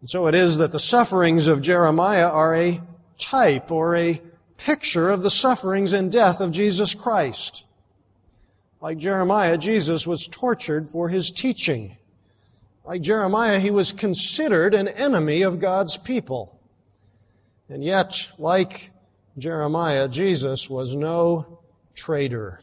And 0.00 0.08
so 0.08 0.26
it 0.28 0.34
is 0.34 0.58
that 0.58 0.72
the 0.72 0.78
sufferings 0.78 1.48
of 1.48 1.62
Jeremiah 1.62 2.30
are 2.30 2.54
a 2.54 2.80
type 3.18 3.70
or 3.70 3.96
a 3.96 4.20
picture 4.64 5.10
of 5.10 5.22
the 5.22 5.30
sufferings 5.30 5.92
and 5.92 6.10
death 6.10 6.40
of 6.40 6.52
Jesus 6.52 6.94
Christ. 6.94 7.66
Like 8.80 8.98
Jeremiah, 8.98 9.58
Jesus 9.58 10.06
was 10.06 10.28
tortured 10.28 10.86
for 10.86 11.08
his 11.08 11.30
teaching. 11.30 11.96
Like 12.84 13.02
Jeremiah, 13.02 13.60
he 13.60 13.70
was 13.70 13.92
considered 13.92 14.74
an 14.74 14.88
enemy 14.88 15.42
of 15.42 15.60
God's 15.60 15.96
people. 15.96 16.58
And 17.68 17.82
yet, 17.84 18.30
like 18.38 18.90
Jeremiah, 19.38 20.08
Jesus 20.08 20.68
was 20.68 20.96
no 20.96 21.60
traitor. 21.94 22.62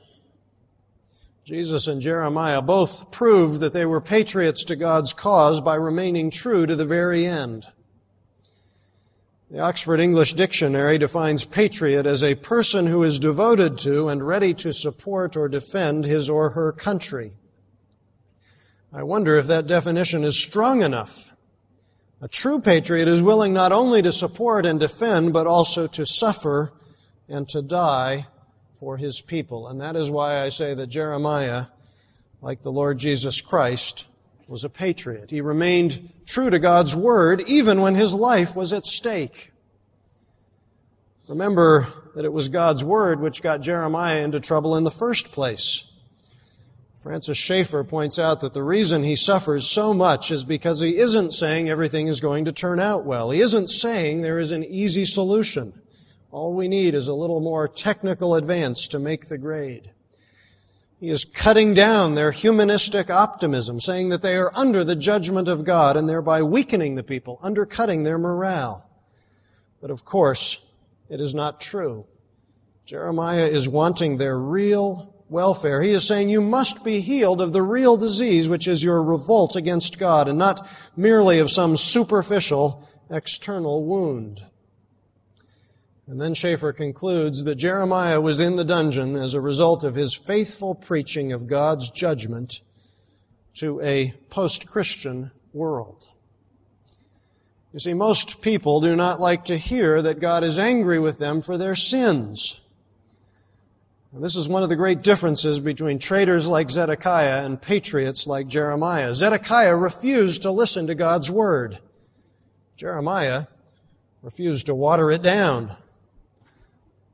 Jesus 1.45 1.87
and 1.87 2.01
Jeremiah 2.01 2.61
both 2.61 3.11
proved 3.11 3.61
that 3.61 3.73
they 3.73 3.85
were 3.85 4.01
patriots 4.01 4.63
to 4.65 4.75
God's 4.75 5.13
cause 5.13 5.61
by 5.61 5.75
remaining 5.75 6.29
true 6.29 6.65
to 6.65 6.75
the 6.75 6.85
very 6.85 7.25
end. 7.25 7.65
The 9.51 9.61
Oxford 9.61 9.99
English 9.99 10.35
Dictionary 10.35 10.99
defines 10.99 11.43
patriot 11.43 12.05
as 12.05 12.23
a 12.23 12.35
person 12.35 12.85
who 12.85 13.01
is 13.01 13.17
devoted 13.17 13.79
to 13.79 14.07
and 14.07 14.25
ready 14.25 14.53
to 14.53 14.71
support 14.71 15.35
or 15.35 15.49
defend 15.49 16.05
his 16.05 16.29
or 16.29 16.51
her 16.51 16.71
country. 16.71 17.31
I 18.93 19.01
wonder 19.01 19.37
if 19.37 19.47
that 19.47 19.65
definition 19.65 20.23
is 20.23 20.39
strong 20.39 20.83
enough. 20.83 21.29
A 22.21 22.27
true 22.27 22.61
patriot 22.61 23.07
is 23.07 23.23
willing 23.23 23.51
not 23.51 23.71
only 23.71 24.03
to 24.03 24.11
support 24.11 24.67
and 24.67 24.79
defend, 24.79 25.33
but 25.33 25.47
also 25.47 25.87
to 25.87 26.05
suffer 26.05 26.71
and 27.27 27.49
to 27.49 27.63
die 27.63 28.27
for 28.75 28.97
his 28.97 29.19
people. 29.19 29.67
And 29.67 29.81
that 29.81 29.95
is 29.95 30.11
why 30.11 30.43
I 30.43 30.49
say 30.49 30.75
that 30.75 30.87
Jeremiah, 30.87 31.65
like 32.39 32.61
the 32.61 32.71
Lord 32.71 32.99
Jesus 32.99 33.41
Christ, 33.41 34.05
was 34.49 34.63
a 34.63 34.69
patriot. 34.69 35.29
He 35.29 35.41
remained 35.41 36.09
true 36.25 36.49
to 36.49 36.57
God's 36.57 36.95
word 36.95 37.41
even 37.47 37.81
when 37.81 37.93
his 37.93 38.15
life 38.15 38.55
was 38.55 38.73
at 38.73 38.85
stake. 38.85 39.51
Remember 41.27 41.87
that 42.15 42.25
it 42.25 42.33
was 42.33 42.49
God's 42.49 42.83
word 42.83 43.19
which 43.19 43.43
got 43.43 43.61
Jeremiah 43.61 44.23
into 44.23 44.39
trouble 44.39 44.75
in 44.75 44.83
the 44.83 44.91
first 44.91 45.31
place. 45.31 45.93
Francis 46.97 47.37
Schaeffer 47.37 47.83
points 47.83 48.17
out 48.17 48.41
that 48.41 48.53
the 48.53 48.63
reason 48.63 49.03
he 49.03 49.15
suffers 49.15 49.67
so 49.67 49.93
much 49.93 50.31
is 50.31 50.43
because 50.43 50.81
he 50.81 50.97
isn't 50.97 51.31
saying 51.31 51.69
everything 51.69 52.07
is 52.07 52.19
going 52.19 52.45
to 52.45 52.51
turn 52.51 52.79
out 52.79 53.05
well. 53.05 53.29
He 53.29 53.41
isn't 53.41 53.69
saying 53.69 54.21
there 54.21 54.39
is 54.39 54.51
an 54.51 54.63
easy 54.63 55.05
solution. 55.05 55.79
All 56.31 56.55
we 56.55 56.67
need 56.67 56.95
is 56.95 57.07
a 57.07 57.13
little 57.13 57.39
more 57.39 57.67
technical 57.67 58.33
advance 58.33 58.87
to 58.89 58.99
make 58.99 59.27
the 59.27 59.37
grade. 59.37 59.91
He 60.99 61.09
is 61.09 61.23
cutting 61.23 61.73
down 61.73 62.15
their 62.15 62.31
humanistic 62.31 63.09
optimism, 63.09 63.79
saying 63.79 64.09
that 64.09 64.21
they 64.21 64.35
are 64.35 64.51
under 64.53 64.83
the 64.83 64.97
judgment 64.97 65.47
of 65.47 65.63
God 65.63 65.95
and 65.95 66.09
thereby 66.09 66.43
weakening 66.43 66.95
the 66.95 67.03
people, 67.03 67.39
undercutting 67.41 68.03
their 68.03 68.17
morale. 68.17 68.89
But 69.81 69.91
of 69.91 70.03
course, 70.03 70.67
it 71.07 71.21
is 71.21 71.33
not 71.33 71.61
true. 71.61 72.05
Jeremiah 72.83 73.45
is 73.45 73.69
wanting 73.69 74.17
their 74.17 74.37
real 74.37 75.13
welfare. 75.29 75.81
He 75.81 75.91
is 75.91 76.05
saying 76.05 76.29
you 76.29 76.41
must 76.41 76.83
be 76.83 76.99
healed 76.99 77.39
of 77.39 77.53
the 77.53 77.61
real 77.61 77.95
disease, 77.95 78.49
which 78.49 78.67
is 78.67 78.83
your 78.83 79.01
revolt 79.01 79.55
against 79.55 79.99
God, 79.99 80.27
and 80.27 80.37
not 80.37 80.67
merely 80.97 81.39
of 81.39 81.49
some 81.49 81.77
superficial 81.77 82.89
external 83.09 83.85
wound. 83.85 84.43
And 86.09 86.19
then 86.19 86.33
Schaeffer 86.33 86.73
concludes 86.73 87.43
that 87.43 87.53
Jeremiah 87.53 88.19
was 88.19 88.39
in 88.39 88.55
the 88.55 88.65
dungeon 88.65 89.15
as 89.15 89.35
a 89.35 89.41
result 89.41 89.83
of 89.83 89.93
his 89.93 90.15
faithful 90.15 90.73
preaching 90.73 91.31
of 91.31 91.45
God's 91.45 91.91
judgment 91.91 92.63
to 93.57 93.79
a 93.81 94.13
post-Christian 94.31 95.29
world. 95.53 96.07
You 97.71 97.79
see, 97.79 97.93
most 97.93 98.41
people 98.41 98.81
do 98.81 98.95
not 98.95 99.19
like 99.19 99.45
to 99.45 99.57
hear 99.57 100.01
that 100.01 100.19
God 100.19 100.43
is 100.43 100.57
angry 100.57 100.97
with 100.97 101.19
them 101.19 101.41
for 101.41 101.59
their 101.59 101.75
sins. 101.75 102.59
And 104.11 104.23
this 104.23 104.35
is 104.35 104.49
one 104.49 104.63
of 104.63 104.69
the 104.69 104.75
great 104.75 105.03
differences 105.03 105.59
between 105.59 105.99
traitors 105.99 106.47
like 106.47 106.71
Zedekiah 106.71 107.45
and 107.45 107.61
patriots 107.61 108.25
like 108.25 108.47
Jeremiah. 108.47 109.13
Zedekiah 109.13 109.75
refused 109.75 110.41
to 110.41 110.49
listen 110.49 110.87
to 110.87 110.95
God's 110.95 111.29
word. 111.29 111.77
Jeremiah 112.75 113.45
refused 114.23 114.65
to 114.65 114.73
water 114.73 115.11
it 115.11 115.21
down 115.21 115.77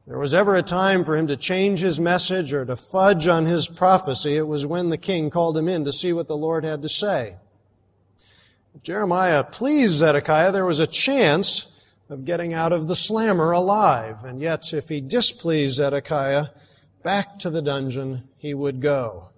there 0.08 0.20
was 0.20 0.36
ever 0.36 0.56
a 0.56 0.62
time 0.62 1.04
for 1.04 1.18
him 1.18 1.28
to 1.28 1.36
change 1.36 1.80
his 1.80 2.00
message 2.00 2.54
or 2.54 2.64
to 2.64 2.76
fudge 2.76 3.28
on 3.28 3.46
his 3.46 3.68
prophecy, 3.68 4.38
it 4.38 4.48
was 4.48 4.66
when 4.66 4.90
the 4.90 4.98
king 4.98 5.32
called 5.32 5.58
him 5.58 5.68
in 5.68 5.84
to 5.86 5.92
see 5.92 6.14
what 6.14 6.28
the 6.28 6.38
Lord 6.38 6.64
had 6.64 6.84
to 6.84 6.90
say. 6.90 7.38
If 8.76 8.84
Jeremiah 8.84 9.44
pleased 9.44 9.96
Zedekiah, 9.96 10.52
there 10.52 10.66
was 10.66 10.80
a 10.80 10.86
chance 10.86 11.92
of 12.08 12.24
getting 12.24 12.54
out 12.54 12.72
of 12.72 12.88
the 12.88 12.96
slammer 12.96 13.52
alive. 13.52 14.24
And 14.24 14.40
yet, 14.40 14.74
if 14.74 14.90
he 14.90 15.02
displeased 15.02 15.78
Zedekiah, 15.78 16.48
back 17.02 17.40
to 17.40 17.50
the 17.50 17.62
dungeon 17.62 18.28
he 18.38 18.54
would 18.54 18.82
go. 18.82 19.30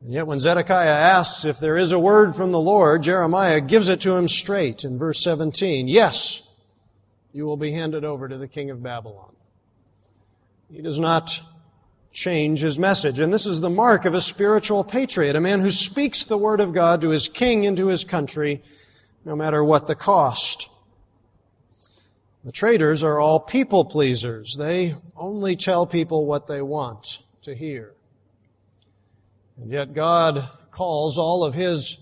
And 0.00 0.12
yet 0.12 0.26
when 0.26 0.38
Zedekiah 0.38 0.88
asks 0.88 1.44
if 1.44 1.58
there 1.58 1.76
is 1.76 1.92
a 1.92 1.98
word 1.98 2.34
from 2.34 2.52
the 2.52 2.60
Lord, 2.60 3.02
Jeremiah 3.02 3.60
gives 3.60 3.88
it 3.88 4.00
to 4.02 4.14
him 4.14 4.28
straight 4.28 4.84
in 4.84 4.96
verse 4.96 5.22
17. 5.22 5.88
Yes, 5.88 6.48
you 7.32 7.44
will 7.46 7.56
be 7.56 7.72
handed 7.72 8.04
over 8.04 8.28
to 8.28 8.38
the 8.38 8.48
king 8.48 8.70
of 8.70 8.82
Babylon. 8.82 9.34
He 10.72 10.82
does 10.82 11.00
not 11.00 11.40
change 12.12 12.60
his 12.60 12.78
message. 12.78 13.18
And 13.18 13.32
this 13.32 13.46
is 13.46 13.60
the 13.60 13.70
mark 13.70 14.04
of 14.04 14.14
a 14.14 14.20
spiritual 14.20 14.84
patriot, 14.84 15.36
a 15.36 15.40
man 15.40 15.60
who 15.60 15.70
speaks 15.70 16.24
the 16.24 16.38
word 16.38 16.60
of 16.60 16.72
God 16.72 17.00
to 17.00 17.10
his 17.10 17.28
king 17.28 17.66
and 17.66 17.76
to 17.76 17.88
his 17.88 18.04
country, 18.04 18.62
no 19.24 19.34
matter 19.36 19.62
what 19.62 19.86
the 19.86 19.94
cost. 19.94 20.70
The 22.44 22.52
traitors 22.52 23.02
are 23.02 23.20
all 23.20 23.40
people 23.40 23.84
pleasers. 23.84 24.56
They 24.56 24.96
only 25.16 25.56
tell 25.56 25.86
people 25.86 26.24
what 26.24 26.46
they 26.46 26.62
want 26.62 27.18
to 27.42 27.54
hear. 27.54 27.92
And 29.60 29.70
yet 29.70 29.92
God 29.92 30.48
calls 30.70 31.18
all 31.18 31.44
of 31.44 31.54
his 31.54 31.98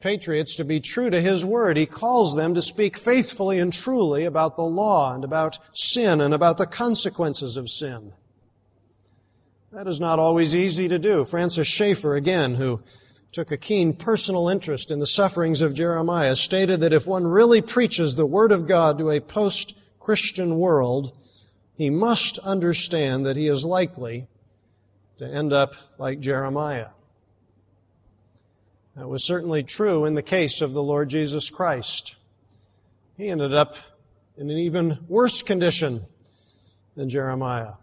patriots 0.00 0.56
to 0.56 0.64
be 0.64 0.80
true 0.80 1.10
to 1.10 1.20
His 1.20 1.44
Word. 1.44 1.76
He 1.76 1.86
calls 1.86 2.34
them 2.34 2.54
to 2.54 2.62
speak 2.62 2.96
faithfully 2.96 3.58
and 3.58 3.72
truly 3.72 4.24
about 4.24 4.56
the 4.56 4.62
law 4.62 5.14
and 5.14 5.22
about 5.22 5.58
sin 5.72 6.20
and 6.20 6.34
about 6.34 6.58
the 6.58 6.66
consequences 6.66 7.56
of 7.56 7.68
sin. 7.68 8.12
That 9.72 9.86
is 9.86 10.00
not 10.00 10.18
always 10.18 10.56
easy 10.56 10.88
to 10.88 10.98
do. 10.98 11.24
Francis 11.24 11.68
Schaeffer, 11.68 12.16
again, 12.16 12.54
who 12.54 12.82
took 13.30 13.52
a 13.52 13.56
keen 13.56 13.92
personal 13.92 14.48
interest 14.48 14.90
in 14.90 14.98
the 14.98 15.06
sufferings 15.06 15.62
of 15.62 15.74
Jeremiah, 15.74 16.34
stated 16.34 16.80
that 16.80 16.92
if 16.92 17.06
one 17.06 17.26
really 17.26 17.62
preaches 17.62 18.14
the 18.14 18.26
Word 18.26 18.50
of 18.50 18.66
God 18.66 18.98
to 18.98 19.10
a 19.10 19.20
post-Christian 19.20 20.58
world, 20.58 21.12
he 21.76 21.90
must 21.90 22.38
understand 22.38 23.24
that 23.24 23.36
he 23.36 23.46
is 23.46 23.64
likely 23.64 24.26
to 25.18 25.26
end 25.26 25.52
up 25.52 25.74
like 25.98 26.18
Jeremiah. 26.18 26.88
That 29.00 29.08
was 29.08 29.24
certainly 29.24 29.62
true 29.62 30.04
in 30.04 30.12
the 30.12 30.22
case 30.22 30.60
of 30.60 30.74
the 30.74 30.82
Lord 30.82 31.08
Jesus 31.08 31.48
Christ. 31.48 32.16
He 33.16 33.30
ended 33.30 33.54
up 33.54 33.74
in 34.36 34.50
an 34.50 34.58
even 34.58 34.98
worse 35.08 35.40
condition 35.40 36.02
than 36.96 37.08
Jeremiah. 37.08 37.76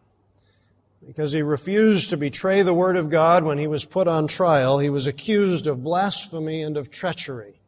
Because 1.04 1.34
he 1.34 1.42
refused 1.42 2.12
to 2.12 2.18
betray 2.18 2.62
the 2.62 2.72
word 2.72 2.98
of 2.98 3.10
God 3.10 3.44
when 3.44 3.58
he 3.58 3.66
was 3.66 3.84
put 3.84 4.08
on 4.08 4.28
trial, 4.28 4.78
he 4.78 4.92
was 4.92 5.08
accused 5.08 5.66
of 5.66 5.84
blasphemy 5.84 6.62
and 6.62 6.78
of 6.78 6.92
treachery. 6.92 7.62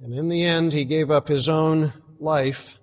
And 0.00 0.14
in 0.14 0.28
the 0.28 0.44
end, 0.44 0.72
he 0.72 0.84
gave 0.84 1.10
up 1.10 1.26
his 1.26 1.48
own 1.48 1.92
life, 2.20 2.78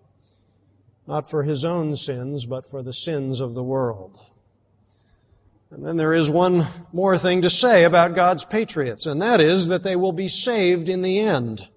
not 1.08 1.30
for 1.30 1.44
his 1.44 1.64
own 1.64 1.96
sins, 1.96 2.46
but 2.46 2.66
for 2.66 2.82
the 2.82 2.92
sins 2.92 3.40
of 3.40 3.54
the 3.54 3.64
world. 3.64 4.20
And 5.72 5.86
then 5.86 5.98
there 5.98 6.14
is 6.14 6.30
one 6.30 6.66
more 6.92 7.18
thing 7.18 7.44
to 7.44 7.50
say 7.50 7.84
about 7.84 8.16
God's 8.16 8.44
patriots, 8.44 9.06
and 9.06 9.22
that 9.22 9.40
is 9.40 9.68
that 9.68 9.84
they 9.84 9.96
will 9.96 10.12
be 10.12 10.28
saved 10.28 10.90
in 10.90 11.02
the 11.02 11.20
end. 11.20 11.68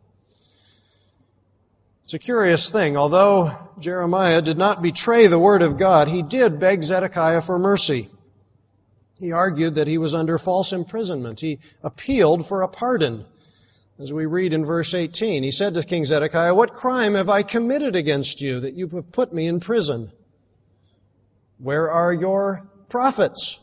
It's 2.05 2.15
a 2.15 2.19
curious 2.19 2.71
thing. 2.71 2.97
Although 2.97 3.53
Jeremiah 3.79 4.43
did 4.43 4.59
not 4.59 4.83
betray 4.83 5.27
the 5.27 5.39
word 5.39 5.63
of 5.63 5.79
God, 5.79 6.09
he 6.09 6.23
did 6.23 6.59
beg 6.59 6.83
Zedekiah 6.83 7.43
for 7.43 7.59
mercy. 7.59 8.09
He 9.19 9.31
argued 9.31 9.77
that 9.77 9.89
he 9.89 9.99
was 9.99 10.15
under 10.15 10.37
false 10.37 10.73
imprisonment. 10.73 11.41
He 11.41 11.59
appealed 11.83 12.47
for 12.47 12.63
a 12.63 12.69
pardon. 12.69 13.25
As 13.99 14.13
we 14.13 14.27
read 14.27 14.53
in 14.53 14.65
verse 14.65 14.95
18, 14.95 15.43
he 15.43 15.51
said 15.51 15.75
to 15.75 15.83
King 15.83 16.05
Zedekiah, 16.05 16.55
What 16.55 16.75
crime 16.75 17.15
have 17.15 17.29
I 17.29 17.43
committed 17.43 17.95
against 17.95 18.41
you 18.41 18.59
that 18.61 18.75
you 18.75 18.89
have 18.89 19.13
put 19.13 19.33
me 19.33 19.47
in 19.47 19.61
prison? 19.61 20.11
Where 21.59 21.91
are 21.91 22.13
your 22.13 22.69
prophets? 22.89 23.62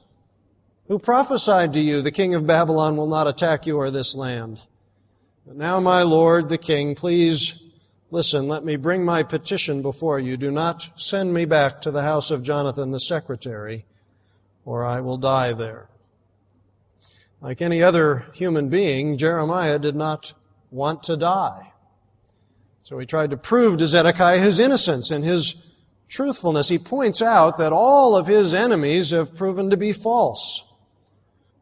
Who 0.90 1.00
prophesied 1.00 1.72
to 1.74 1.80
you, 1.80 2.02
the 2.02 2.12
king 2.12 2.34
of 2.34 2.48
Babylon 2.48 2.98
will 2.98 3.08
not 3.08 3.28
attack 3.28 3.68
you 3.68 3.78
or 3.78 3.92
this 3.92 4.16
land. 4.16 4.64
But 5.46 5.56
now, 5.56 5.80
my 5.80 6.02
lord, 6.02 6.50
the 6.50 6.58
king, 6.58 6.96
please 6.96 7.72
listen, 8.10 8.48
let 8.48 8.66
me 8.66 8.76
bring 8.76 9.06
my 9.06 9.22
petition 9.22 9.84
before 9.84 10.20
you. 10.20 10.36
Do 10.36 10.50
not 10.50 11.00
send 11.00 11.32
me 11.32 11.46
back 11.46 11.80
to 11.82 11.92
the 11.92 12.02
house 12.02 12.32
of 12.32 12.44
Jonathan 12.44 12.90
the 12.90 13.00
secretary, 13.00 13.86
or 14.66 14.84
I 14.84 15.00
will 15.00 15.18
die 15.18 15.54
there. 15.54 15.90
Like 17.40 17.62
any 17.62 17.84
other 17.84 18.26
human 18.34 18.70
being, 18.70 19.16
Jeremiah 19.16 19.78
did 19.78 19.96
not 19.96 20.34
want 20.72 21.04
to 21.04 21.16
die. 21.16 21.72
So 22.82 22.98
he 22.98 23.06
tried 23.06 23.30
to 23.30 23.38
prove 23.38 23.78
to 23.78 23.88
Zedekiah 23.88 24.40
his 24.40 24.60
innocence 24.60 25.12
and 25.12 25.24
his 25.24 25.72
truthfulness. 26.10 26.70
He 26.70 26.80
points 26.80 27.22
out 27.22 27.60
that 27.60 27.72
all 27.72 28.16
of 28.16 28.26
his 28.26 28.56
enemies 28.56 29.12
have 29.12 29.36
proven 29.36 29.70
to 29.70 29.78
be 29.78 29.94
false. 29.94 30.66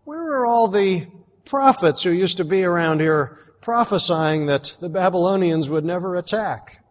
Where 0.07 0.39
are 0.39 0.45
all 0.45 0.69
the 0.69 1.05
prophets 1.43 2.03
who 2.03 2.11
used 2.11 2.37
to 2.37 2.45
be 2.45 2.63
around 2.63 3.01
here 3.01 3.37
prophesying 3.59 4.45
that 4.45 4.77
the 4.79 4.87
Babylonians 4.87 5.69
would 5.69 5.83
never 5.83 6.15
attack? 6.15 6.81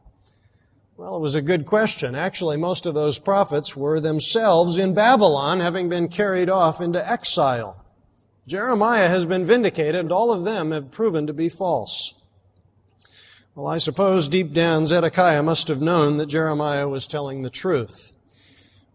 Well, 0.99 1.17
it 1.17 1.23
was 1.23 1.35
a 1.35 1.41
good 1.41 1.65
question. 1.65 2.15
Actually, 2.15 2.59
most 2.59 2.85
of 2.85 2.93
those 2.93 3.19
prophets 3.19 3.75
were 3.75 4.01
themselves 4.01 4.77
in 4.77 4.93
Babylon, 4.93 5.61
having 5.61 5.89
been 5.89 6.09
carried 6.09 6.51
off 6.51 6.79
into 6.83 7.11
exile. 7.11 7.83
Jeremiah 8.47 9.09
has 9.09 9.25
been 9.25 9.47
vindicated, 9.47 9.95
and 9.95 10.13
all 10.13 10.31
of 10.31 10.45
them 10.45 10.71
have 10.73 10.91
proven 10.91 11.27
to 11.27 11.33
be 11.33 11.49
false. 11.49 12.23
Well, 13.55 13.67
I 13.67 13.79
suppose 13.79 14.29
deep 14.29 14.53
down 14.53 14.85
Zedekiah 14.85 15.43
must 15.43 15.69
have 15.69 15.81
known 15.81 16.19
that 16.19 16.27
Jeremiah 16.27 16.87
was 16.87 17.07
telling 17.07 17.41
the 17.41 17.49
truth 17.49 18.13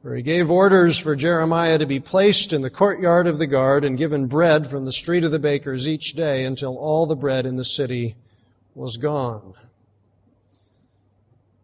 where 0.02 0.16
he 0.16 0.24
gave 0.24 0.50
orders 0.50 0.98
for 0.98 1.16
Jeremiah 1.16 1.78
to 1.78 1.86
be 1.86 2.00
placed 2.00 2.54
in 2.54 2.62
the 2.62 2.70
courtyard 2.70 3.28
of 3.28 3.38
the 3.38 3.48
guard 3.48 3.86
and 3.86 3.98
given 3.98 4.26
bread 4.26 4.66
from 4.66 4.86
the 4.86 4.92
street 4.92 5.24
of 5.24 5.32
the 5.32 5.40
bakers 5.40 5.88
each 5.88 6.14
day 6.14 6.44
until 6.44 6.78
all 6.78 7.06
the 7.06 7.16
bread 7.16 7.46
in 7.46 7.56
the 7.56 7.64
city 7.64 8.16
was 8.74 8.98
gone. 8.98 9.54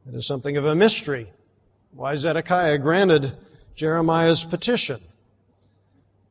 It 0.08 0.14
is 0.14 0.28
something 0.28 0.56
of 0.56 0.66
a 0.66 0.76
mystery 0.76 1.32
why 1.94 2.16
Zedekiah 2.16 2.78
granted 2.78 3.36
Jeremiah's 3.76 4.44
petition. 4.44 5.00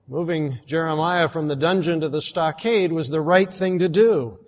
Moving 0.06 0.60
Jeremiah 0.64 1.28
from 1.28 1.48
the 1.48 1.56
dungeon 1.56 2.00
to 2.00 2.08
the 2.08 2.22
stockade 2.22 2.92
was 2.92 3.10
the 3.10 3.20
right 3.20 3.52
thing 3.52 3.80
to 3.80 3.88
do. 3.88 4.38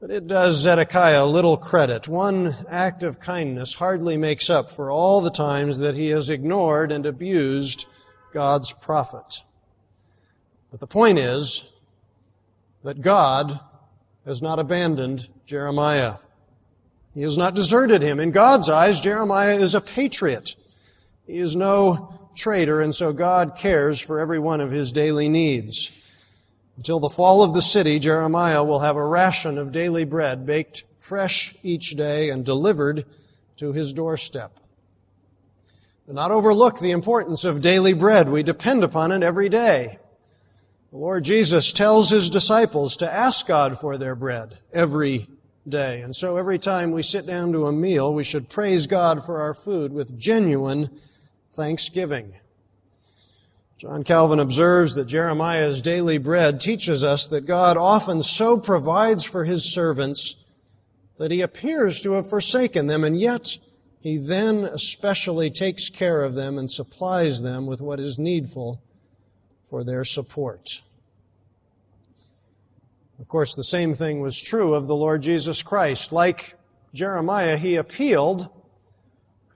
But 0.00 0.10
it 0.12 0.28
does 0.28 0.62
Zedekiah 0.62 1.26
little 1.26 1.56
credit. 1.56 2.06
One 2.06 2.54
act 2.68 3.02
of 3.02 3.18
kindness 3.18 3.74
hardly 3.74 4.16
makes 4.16 4.48
up 4.48 4.70
for 4.70 4.92
all 4.92 5.20
the 5.20 5.30
times 5.30 5.78
that 5.78 5.96
he 5.96 6.10
has 6.10 6.30
ignored 6.30 6.92
and 6.92 7.04
abused 7.04 7.86
God's 8.32 8.72
prophet. 8.72 9.42
But 10.70 10.78
the 10.78 10.86
point 10.86 11.18
is 11.18 11.72
that 12.84 13.00
God 13.00 13.58
has 14.24 14.40
not 14.40 14.60
abandoned 14.60 15.28
Jeremiah. 15.46 16.16
He 17.12 17.22
has 17.22 17.36
not 17.36 17.56
deserted 17.56 18.00
him. 18.00 18.20
In 18.20 18.30
God's 18.30 18.70
eyes, 18.70 19.00
Jeremiah 19.00 19.58
is 19.58 19.74
a 19.74 19.80
patriot. 19.80 20.54
He 21.26 21.38
is 21.38 21.56
no 21.56 22.30
traitor, 22.36 22.80
and 22.80 22.94
so 22.94 23.12
God 23.12 23.56
cares 23.56 24.00
for 24.00 24.20
every 24.20 24.38
one 24.38 24.60
of 24.60 24.70
his 24.70 24.92
daily 24.92 25.28
needs. 25.28 25.97
Until 26.78 27.00
the 27.00 27.08
fall 27.08 27.42
of 27.42 27.54
the 27.54 27.60
city, 27.60 27.98
Jeremiah 27.98 28.62
will 28.62 28.78
have 28.78 28.94
a 28.94 29.04
ration 29.04 29.58
of 29.58 29.72
daily 29.72 30.04
bread 30.04 30.46
baked 30.46 30.84
fresh 30.96 31.56
each 31.64 31.96
day 31.96 32.30
and 32.30 32.44
delivered 32.44 33.04
to 33.56 33.72
his 33.72 33.92
doorstep. 33.92 34.60
Do 36.06 36.12
not 36.12 36.30
overlook 36.30 36.78
the 36.78 36.92
importance 36.92 37.44
of 37.44 37.60
daily 37.60 37.94
bread. 37.94 38.28
We 38.28 38.44
depend 38.44 38.84
upon 38.84 39.10
it 39.10 39.24
every 39.24 39.48
day. 39.48 39.98
The 40.92 40.98
Lord 40.98 41.24
Jesus 41.24 41.72
tells 41.72 42.10
his 42.10 42.30
disciples 42.30 42.96
to 42.98 43.12
ask 43.12 43.48
God 43.48 43.76
for 43.76 43.98
their 43.98 44.14
bread 44.14 44.58
every 44.72 45.26
day. 45.68 46.00
And 46.00 46.14
so 46.14 46.36
every 46.36 46.60
time 46.60 46.92
we 46.92 47.02
sit 47.02 47.26
down 47.26 47.50
to 47.52 47.66
a 47.66 47.72
meal, 47.72 48.14
we 48.14 48.22
should 48.22 48.48
praise 48.48 48.86
God 48.86 49.24
for 49.24 49.40
our 49.40 49.52
food 49.52 49.92
with 49.92 50.16
genuine 50.16 50.90
thanksgiving. 51.50 52.34
John 53.78 54.02
Calvin 54.02 54.40
observes 54.40 54.96
that 54.96 55.04
Jeremiah's 55.04 55.80
daily 55.80 56.18
bread 56.18 56.60
teaches 56.60 57.04
us 57.04 57.28
that 57.28 57.46
God 57.46 57.76
often 57.76 58.24
so 58.24 58.58
provides 58.58 59.24
for 59.24 59.44
his 59.44 59.72
servants 59.72 60.44
that 61.16 61.30
he 61.30 61.40
appears 61.42 62.02
to 62.02 62.14
have 62.14 62.28
forsaken 62.28 62.88
them, 62.88 63.04
and 63.04 63.16
yet 63.16 63.56
he 64.00 64.16
then 64.16 64.64
especially 64.64 65.48
takes 65.48 65.90
care 65.90 66.24
of 66.24 66.34
them 66.34 66.58
and 66.58 66.68
supplies 66.68 67.42
them 67.42 67.66
with 67.66 67.80
what 67.80 68.00
is 68.00 68.18
needful 68.18 68.82
for 69.64 69.84
their 69.84 70.04
support. 70.04 70.82
Of 73.20 73.28
course, 73.28 73.54
the 73.54 73.62
same 73.62 73.94
thing 73.94 74.18
was 74.20 74.42
true 74.42 74.74
of 74.74 74.88
the 74.88 74.96
Lord 74.96 75.22
Jesus 75.22 75.62
Christ. 75.62 76.12
Like 76.12 76.54
Jeremiah, 76.92 77.56
he 77.56 77.76
appealed 77.76 78.48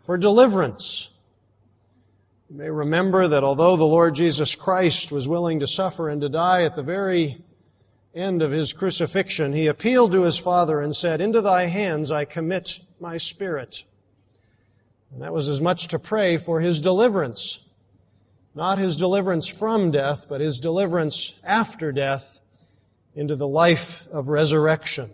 for 0.00 0.16
deliverance. 0.16 1.11
You 2.52 2.58
may 2.58 2.68
remember 2.68 3.28
that 3.28 3.44
although 3.44 3.76
the 3.76 3.84
Lord 3.84 4.14
Jesus 4.14 4.54
Christ 4.54 5.10
was 5.10 5.26
willing 5.26 5.60
to 5.60 5.66
suffer 5.66 6.10
and 6.10 6.20
to 6.20 6.28
die 6.28 6.64
at 6.64 6.74
the 6.74 6.82
very 6.82 7.42
end 8.14 8.42
of 8.42 8.50
his 8.50 8.74
crucifixion, 8.74 9.54
he 9.54 9.68
appealed 9.68 10.12
to 10.12 10.24
his 10.24 10.36
Father 10.36 10.78
and 10.78 10.94
said, 10.94 11.22
Into 11.22 11.40
thy 11.40 11.64
hands 11.64 12.10
I 12.10 12.26
commit 12.26 12.80
my 13.00 13.16
spirit. 13.16 13.84
And 15.10 15.22
that 15.22 15.32
was 15.32 15.48
as 15.48 15.62
much 15.62 15.88
to 15.88 15.98
pray 15.98 16.36
for 16.36 16.60
his 16.60 16.82
deliverance. 16.82 17.66
Not 18.54 18.76
his 18.76 18.98
deliverance 18.98 19.48
from 19.48 19.90
death, 19.90 20.26
but 20.28 20.42
his 20.42 20.60
deliverance 20.60 21.40
after 21.42 21.90
death 21.90 22.38
into 23.14 23.34
the 23.34 23.48
life 23.48 24.06
of 24.12 24.28
resurrection. 24.28 25.08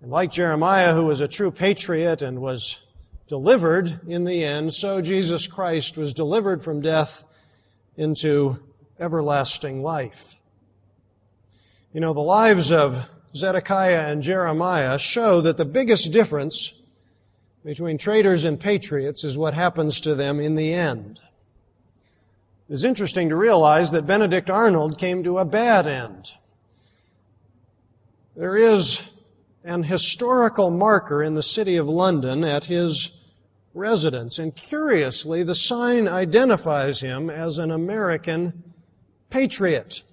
And 0.00 0.10
like 0.10 0.32
Jeremiah, 0.32 0.94
who 0.94 1.04
was 1.04 1.20
a 1.20 1.28
true 1.28 1.50
patriot 1.50 2.22
and 2.22 2.40
was 2.40 2.82
delivered 3.32 3.98
in 4.06 4.24
the 4.24 4.44
end, 4.44 4.74
so 4.74 5.00
Jesus 5.00 5.46
Christ 5.46 5.96
was 5.96 6.12
delivered 6.12 6.62
from 6.62 6.82
death 6.82 7.24
into 7.96 8.62
everlasting 9.00 9.82
life. 9.82 10.36
You 11.94 12.02
know, 12.02 12.12
the 12.12 12.20
lives 12.20 12.70
of 12.70 13.08
Zedekiah 13.34 14.06
and 14.12 14.20
Jeremiah 14.20 14.98
show 14.98 15.40
that 15.40 15.56
the 15.56 15.64
biggest 15.64 16.12
difference 16.12 16.78
between 17.64 17.96
traitors 17.96 18.44
and 18.44 18.60
patriots 18.60 19.24
is 19.24 19.38
what 19.38 19.54
happens 19.54 20.02
to 20.02 20.14
them 20.14 20.38
in 20.38 20.52
the 20.52 20.74
end. 20.74 21.18
It's 22.68 22.84
interesting 22.84 23.30
to 23.30 23.36
realize 23.36 23.92
that 23.92 24.06
Benedict 24.06 24.50
Arnold 24.50 24.98
came 24.98 25.22
to 25.24 25.38
a 25.38 25.46
bad 25.46 25.86
end. 25.86 26.32
There 28.36 28.58
is 28.58 29.18
an 29.64 29.84
historical 29.84 30.70
marker 30.70 31.22
in 31.22 31.32
the 31.32 31.42
city 31.42 31.78
of 31.78 31.88
London 31.88 32.44
at 32.44 32.66
his 32.66 33.18
residence. 33.74 34.38
And 34.38 34.54
curiously, 34.54 35.42
the 35.42 35.54
sign 35.54 36.08
identifies 36.08 37.00
him 37.00 37.30
as 37.30 37.58
an 37.58 37.70
American 37.70 38.74
patriot. 39.30 40.04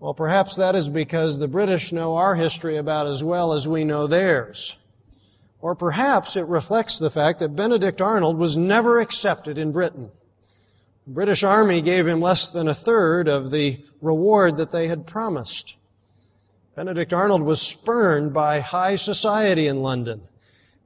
Well, 0.00 0.14
perhaps 0.14 0.56
that 0.56 0.74
is 0.74 0.88
because 0.88 1.38
the 1.38 1.48
British 1.48 1.92
know 1.92 2.16
our 2.16 2.34
history 2.34 2.76
about 2.76 3.06
as 3.06 3.24
well 3.24 3.52
as 3.52 3.66
we 3.66 3.84
know 3.84 4.06
theirs. 4.06 4.76
Or 5.60 5.74
perhaps 5.74 6.36
it 6.36 6.46
reflects 6.46 6.98
the 6.98 7.08
fact 7.08 7.38
that 7.38 7.56
Benedict 7.56 8.02
Arnold 8.02 8.36
was 8.36 8.56
never 8.56 9.00
accepted 9.00 9.56
in 9.56 9.72
Britain. 9.72 10.10
The 11.06 11.12
British 11.12 11.42
Army 11.42 11.80
gave 11.80 12.06
him 12.06 12.20
less 12.20 12.50
than 12.50 12.68
a 12.68 12.74
third 12.74 13.28
of 13.28 13.50
the 13.50 13.82
reward 14.02 14.58
that 14.58 14.72
they 14.72 14.88
had 14.88 15.06
promised. 15.06 15.78
Benedict 16.76 17.12
Arnold 17.12 17.42
was 17.42 17.62
spurned 17.62 18.34
by 18.34 18.60
high 18.60 18.96
society 18.96 19.66
in 19.66 19.80
London. 19.80 20.22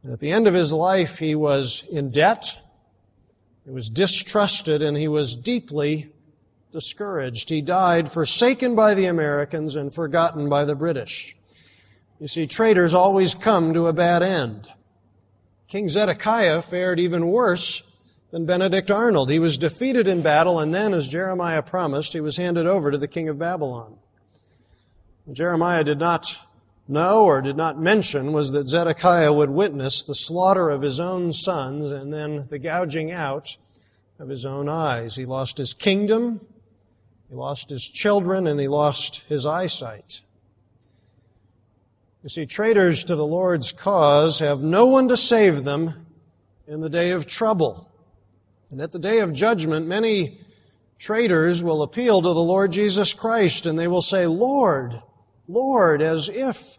And 0.02 0.12
at 0.12 0.20
the 0.20 0.30
end 0.30 0.46
of 0.46 0.54
his 0.54 0.72
life, 0.72 1.18
he 1.18 1.34
was 1.34 1.87
in 1.90 2.11
debt, 2.11 2.61
he 3.64 3.70
was 3.70 3.90
distrusted, 3.90 4.80
and 4.80 4.96
he 4.96 5.08
was 5.08 5.37
deeply 5.37 6.11
discouraged. 6.72 7.50
He 7.50 7.61
died 7.61 8.11
forsaken 8.11 8.74
by 8.74 8.94
the 8.94 9.06
Americans 9.06 9.76
and 9.76 9.92
forgotten 9.92 10.48
by 10.48 10.64
the 10.64 10.76
British. 10.76 11.37
You 12.20 12.28
see, 12.28 12.46
traitors 12.46 12.94
always 12.94 13.34
come 13.34 13.72
to 13.72 13.87
a 13.87 13.92
bad 13.92 14.22
end. 14.22 14.68
King 15.66 15.88
Zedekiah 15.88 16.62
fared 16.62 16.98
even 16.98 17.28
worse 17.28 17.94
than 18.30 18.46
Benedict 18.46 18.90
Arnold. 18.90 19.30
He 19.30 19.38
was 19.38 19.58
defeated 19.58 20.08
in 20.08 20.22
battle, 20.22 20.58
and 20.58 20.74
then, 20.74 20.94
as 20.94 21.08
Jeremiah 21.08 21.62
promised, 21.62 22.12
he 22.12 22.20
was 22.20 22.37
handed 22.37 22.66
over 22.66 22.90
to 22.90 22.98
the 22.98 23.08
king 23.08 23.28
of 23.28 23.38
Babylon. 23.38 23.98
Jeremiah 25.30 25.84
did 25.84 25.98
not 25.98 26.38
know 26.88 27.24
or 27.24 27.42
did 27.42 27.57
not 27.57 27.79
mention 27.79 28.33
was 28.33 28.53
that 28.53 28.66
Zedekiah 28.66 29.33
would 29.33 29.51
witness 29.51 30.03
the 30.03 30.14
slaughter 30.14 30.70
of 30.70 30.83
his 30.83 30.98
own 30.98 31.33
sons 31.33 31.92
and 31.92 32.12
then 32.12 32.46
the 32.48 32.59
gouging 32.59 33.12
out 33.12 33.57
of 34.18 34.29
his 34.29 34.46
own 34.46 34.68
eyes. 34.68 35.16
He 35.16 35.24
lost 35.24 35.59
his 35.59 35.74
kingdom, 35.74 36.40
he 37.29 37.35
lost 37.35 37.70
his 37.70 37.87
children, 37.87 38.46
and 38.46 38.59
he 38.59 38.68
lost 38.68 39.24
his 39.29 39.44
eyesight. 39.44 40.22
You 42.22 42.29
see, 42.29 42.46
traitors 42.46 43.05
to 43.05 43.14
the 43.14 43.27
Lord's 43.27 43.70
cause 43.70 44.40
have 44.40 44.62
no 44.62 44.87
one 44.87 45.09
to 45.09 45.16
save 45.16 45.64
them 45.64 46.07
in 46.66 46.81
the 46.81 46.90
day 46.90 47.12
of 47.12 47.27
trouble. 47.27 47.90
And 48.70 48.81
at 48.81 48.92
the 48.92 48.98
day 48.98 49.20
of 49.20 49.33
judgment, 49.33 49.87
many 49.87 50.38
traitors 50.98 51.62
will 51.62 51.83
appeal 51.83 52.20
to 52.20 52.29
the 52.29 52.35
Lord 52.35 52.72
Jesus 52.72 53.14
Christ 53.14 53.66
and 53.66 53.79
they 53.79 53.88
will 53.88 54.03
say, 54.03 54.27
Lord, 54.27 55.01
Lord, 55.48 56.02
as 56.02 56.28
if 56.28 56.78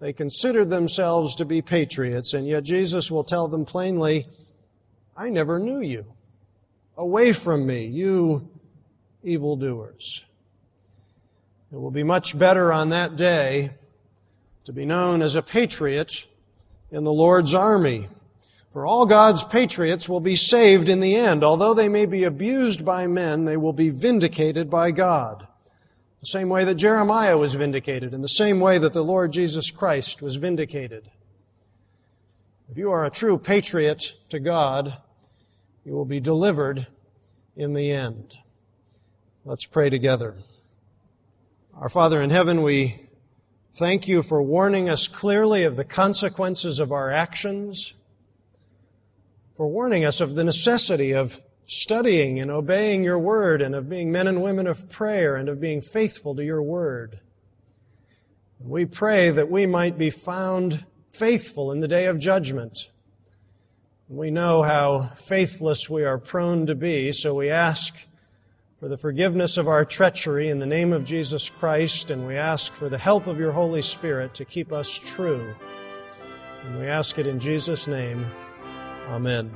they 0.00 0.12
considered 0.12 0.70
themselves 0.70 1.34
to 1.36 1.44
be 1.44 1.60
patriots. 1.60 2.32
And 2.32 2.46
yet 2.46 2.64
Jesus 2.64 3.10
will 3.10 3.24
tell 3.24 3.48
them 3.48 3.64
plainly, 3.64 4.26
I 5.16 5.30
never 5.30 5.58
knew 5.58 5.80
you. 5.80 6.06
Away 6.96 7.32
from 7.32 7.66
me, 7.66 7.86
you 7.86 8.48
evildoers. 9.22 10.24
It 11.72 11.80
will 11.80 11.90
be 11.90 12.04
much 12.04 12.38
better 12.38 12.72
on 12.72 12.90
that 12.90 13.16
day 13.16 13.70
to 14.64 14.72
be 14.72 14.86
known 14.86 15.22
as 15.22 15.34
a 15.34 15.42
patriot 15.42 16.26
in 16.90 17.02
the 17.02 17.12
Lord's 17.12 17.54
army. 17.54 18.08
For 18.72 18.86
all 18.86 19.06
God's 19.06 19.44
patriots 19.44 20.08
will 20.08 20.20
be 20.20 20.36
saved 20.36 20.88
in 20.88 21.00
the 21.00 21.16
end. 21.16 21.42
Although 21.42 21.74
they 21.74 21.88
may 21.88 22.06
be 22.06 22.24
abused 22.24 22.84
by 22.84 23.06
men, 23.06 23.44
they 23.44 23.56
will 23.56 23.72
be 23.72 23.90
vindicated 23.90 24.70
by 24.70 24.90
God. 24.90 25.48
The 26.24 26.30
same 26.30 26.48
way 26.48 26.64
that 26.64 26.76
Jeremiah 26.76 27.36
was 27.36 27.52
vindicated, 27.52 28.14
in 28.14 28.22
the 28.22 28.28
same 28.30 28.58
way 28.58 28.78
that 28.78 28.94
the 28.94 29.04
Lord 29.04 29.30
Jesus 29.30 29.70
Christ 29.70 30.22
was 30.22 30.36
vindicated. 30.36 31.10
If 32.70 32.78
you 32.78 32.90
are 32.90 33.04
a 33.04 33.10
true 33.10 33.36
patriot 33.36 34.14
to 34.30 34.40
God, 34.40 34.96
you 35.84 35.92
will 35.92 36.06
be 36.06 36.20
delivered 36.20 36.86
in 37.54 37.74
the 37.74 37.92
end. 37.92 38.36
Let's 39.44 39.66
pray 39.66 39.90
together. 39.90 40.38
Our 41.74 41.90
Father 41.90 42.22
in 42.22 42.30
heaven, 42.30 42.62
we 42.62 43.10
thank 43.74 44.08
you 44.08 44.22
for 44.22 44.42
warning 44.42 44.88
us 44.88 45.06
clearly 45.06 45.64
of 45.64 45.76
the 45.76 45.84
consequences 45.84 46.80
of 46.80 46.90
our 46.90 47.10
actions, 47.10 47.92
for 49.58 49.68
warning 49.68 50.06
us 50.06 50.22
of 50.22 50.36
the 50.36 50.44
necessity 50.44 51.12
of 51.12 51.38
studying 51.64 52.38
and 52.38 52.50
obeying 52.50 53.04
your 53.04 53.18
word 53.18 53.62
and 53.62 53.74
of 53.74 53.88
being 53.88 54.12
men 54.12 54.26
and 54.26 54.42
women 54.42 54.66
of 54.66 54.90
prayer 54.90 55.36
and 55.36 55.48
of 55.48 55.60
being 55.60 55.80
faithful 55.80 56.34
to 56.34 56.44
your 56.44 56.62
word. 56.62 57.20
We 58.60 58.84
pray 58.86 59.30
that 59.30 59.50
we 59.50 59.66
might 59.66 59.98
be 59.98 60.10
found 60.10 60.84
faithful 61.10 61.70
in 61.70 61.80
the 61.80 61.88
day 61.88 62.06
of 62.06 62.18
judgment. 62.18 62.90
We 64.08 64.30
know 64.30 64.62
how 64.62 65.12
faithless 65.16 65.88
we 65.88 66.04
are 66.04 66.18
prone 66.18 66.66
to 66.66 66.74
be, 66.74 67.12
so 67.12 67.34
we 67.34 67.50
ask 67.50 68.06
for 68.78 68.88
the 68.88 68.96
forgiveness 68.98 69.56
of 69.56 69.66
our 69.66 69.84
treachery 69.84 70.48
in 70.48 70.58
the 70.58 70.66
name 70.66 70.92
of 70.92 71.04
Jesus 71.04 71.48
Christ, 71.48 72.10
and 72.10 72.26
we 72.26 72.36
ask 72.36 72.72
for 72.72 72.88
the 72.88 72.98
help 72.98 73.26
of 73.26 73.38
your 73.38 73.52
Holy 73.52 73.82
Spirit 73.82 74.34
to 74.34 74.44
keep 74.44 74.72
us 74.72 74.98
true. 74.98 75.54
And 76.64 76.78
we 76.78 76.86
ask 76.86 77.18
it 77.18 77.26
in 77.26 77.38
Jesus' 77.38 77.86
name. 77.86 78.26
Amen. 79.08 79.54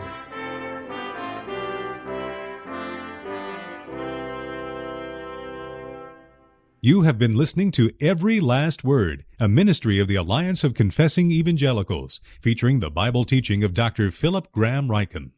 You 6.81 7.01
have 7.03 7.19
been 7.19 7.37
listening 7.37 7.73
to 7.73 7.91
Every 8.01 8.39
Last 8.39 8.85
Word, 8.85 9.25
a 9.41 9.49
ministry 9.49 9.99
of 9.99 10.07
the 10.07 10.15
Alliance 10.15 10.63
of 10.63 10.75
Confessing 10.75 11.33
Evangelicals, 11.33 12.21
featuring 12.41 12.79
the 12.79 12.89
Bible 12.89 13.25
teaching 13.25 13.65
of 13.65 13.75
Dr. 13.75 14.13
Philip 14.13 14.53
Graham 14.53 14.87
Ryken. 14.87 15.33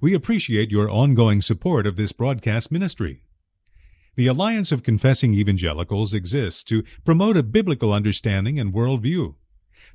We 0.00 0.14
appreciate 0.14 0.70
your 0.70 0.88
ongoing 0.88 1.42
support 1.42 1.84
of 1.88 1.96
this 1.96 2.12
broadcast 2.12 2.70
ministry. 2.70 3.24
The 4.14 4.28
Alliance 4.28 4.70
of 4.70 4.84
Confessing 4.84 5.34
Evangelicals 5.34 6.14
exists 6.14 6.62
to 6.64 6.84
promote 7.04 7.36
a 7.36 7.42
biblical 7.42 7.92
understanding 7.92 8.60
and 8.60 8.72
worldview. 8.72 9.34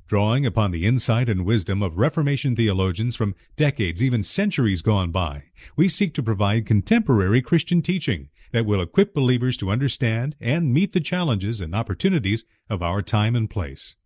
Drawing 0.06 0.44
upon 0.44 0.70
the 0.70 0.84
insight 0.84 1.30
and 1.30 1.46
wisdom 1.46 1.82
of 1.82 1.96
Reformation 1.96 2.54
theologians 2.54 3.16
from 3.16 3.34
decades, 3.56 4.02
even 4.02 4.22
centuries 4.22 4.82
gone 4.82 5.12
by, 5.12 5.44
we 5.76 5.88
seek 5.88 6.12
to 6.12 6.22
provide 6.22 6.66
contemporary 6.66 7.40
Christian 7.40 7.80
teaching 7.80 8.28
that 8.52 8.66
will 8.66 8.82
equip 8.82 9.14
believers 9.14 9.56
to 9.58 9.70
understand 9.70 10.36
and 10.40 10.72
meet 10.72 10.92
the 10.92 11.00
challenges 11.00 11.60
and 11.60 11.74
opportunities 11.74 12.44
of 12.68 12.82
our 12.82 13.02
time 13.02 13.36
and 13.36 13.50
place. 13.50 13.96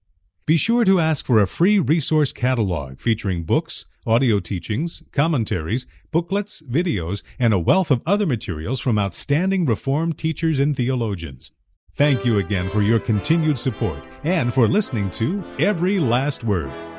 Be 0.48 0.58
sure 0.58 0.86
to 0.86 1.00
ask 1.00 1.28
for 1.28 1.40
a 1.40 1.46
free 1.46 1.78
resource 1.78 2.34
catalog 2.34 3.00
featuring 3.00 3.44
books, 3.44 3.86
audio 4.08 4.40
teachings, 4.40 5.04
commentaries, 5.12 5.86
booklets, 6.12 6.64
videos, 6.64 7.22
and 7.38 7.54
a 7.54 7.60
wealth 7.60 7.92
of 7.92 8.02
other 8.08 8.26
materials 8.26 8.80
from 8.80 8.98
outstanding 8.98 9.68
Reformed 9.68 10.18
teachers 10.18 10.60
and 10.60 10.76
theologians. 10.76 11.52
Thank 11.96 12.26
you 12.26 12.40
again 12.40 12.72
for 12.72 12.82
your 12.82 13.00
continued 13.00 13.60
support 13.60 14.04
and 14.24 14.52
for 14.52 14.68
listening 14.68 15.12
to 15.12 15.44
Every 15.60 16.00
Last 16.00 16.44
Word. 16.44 16.95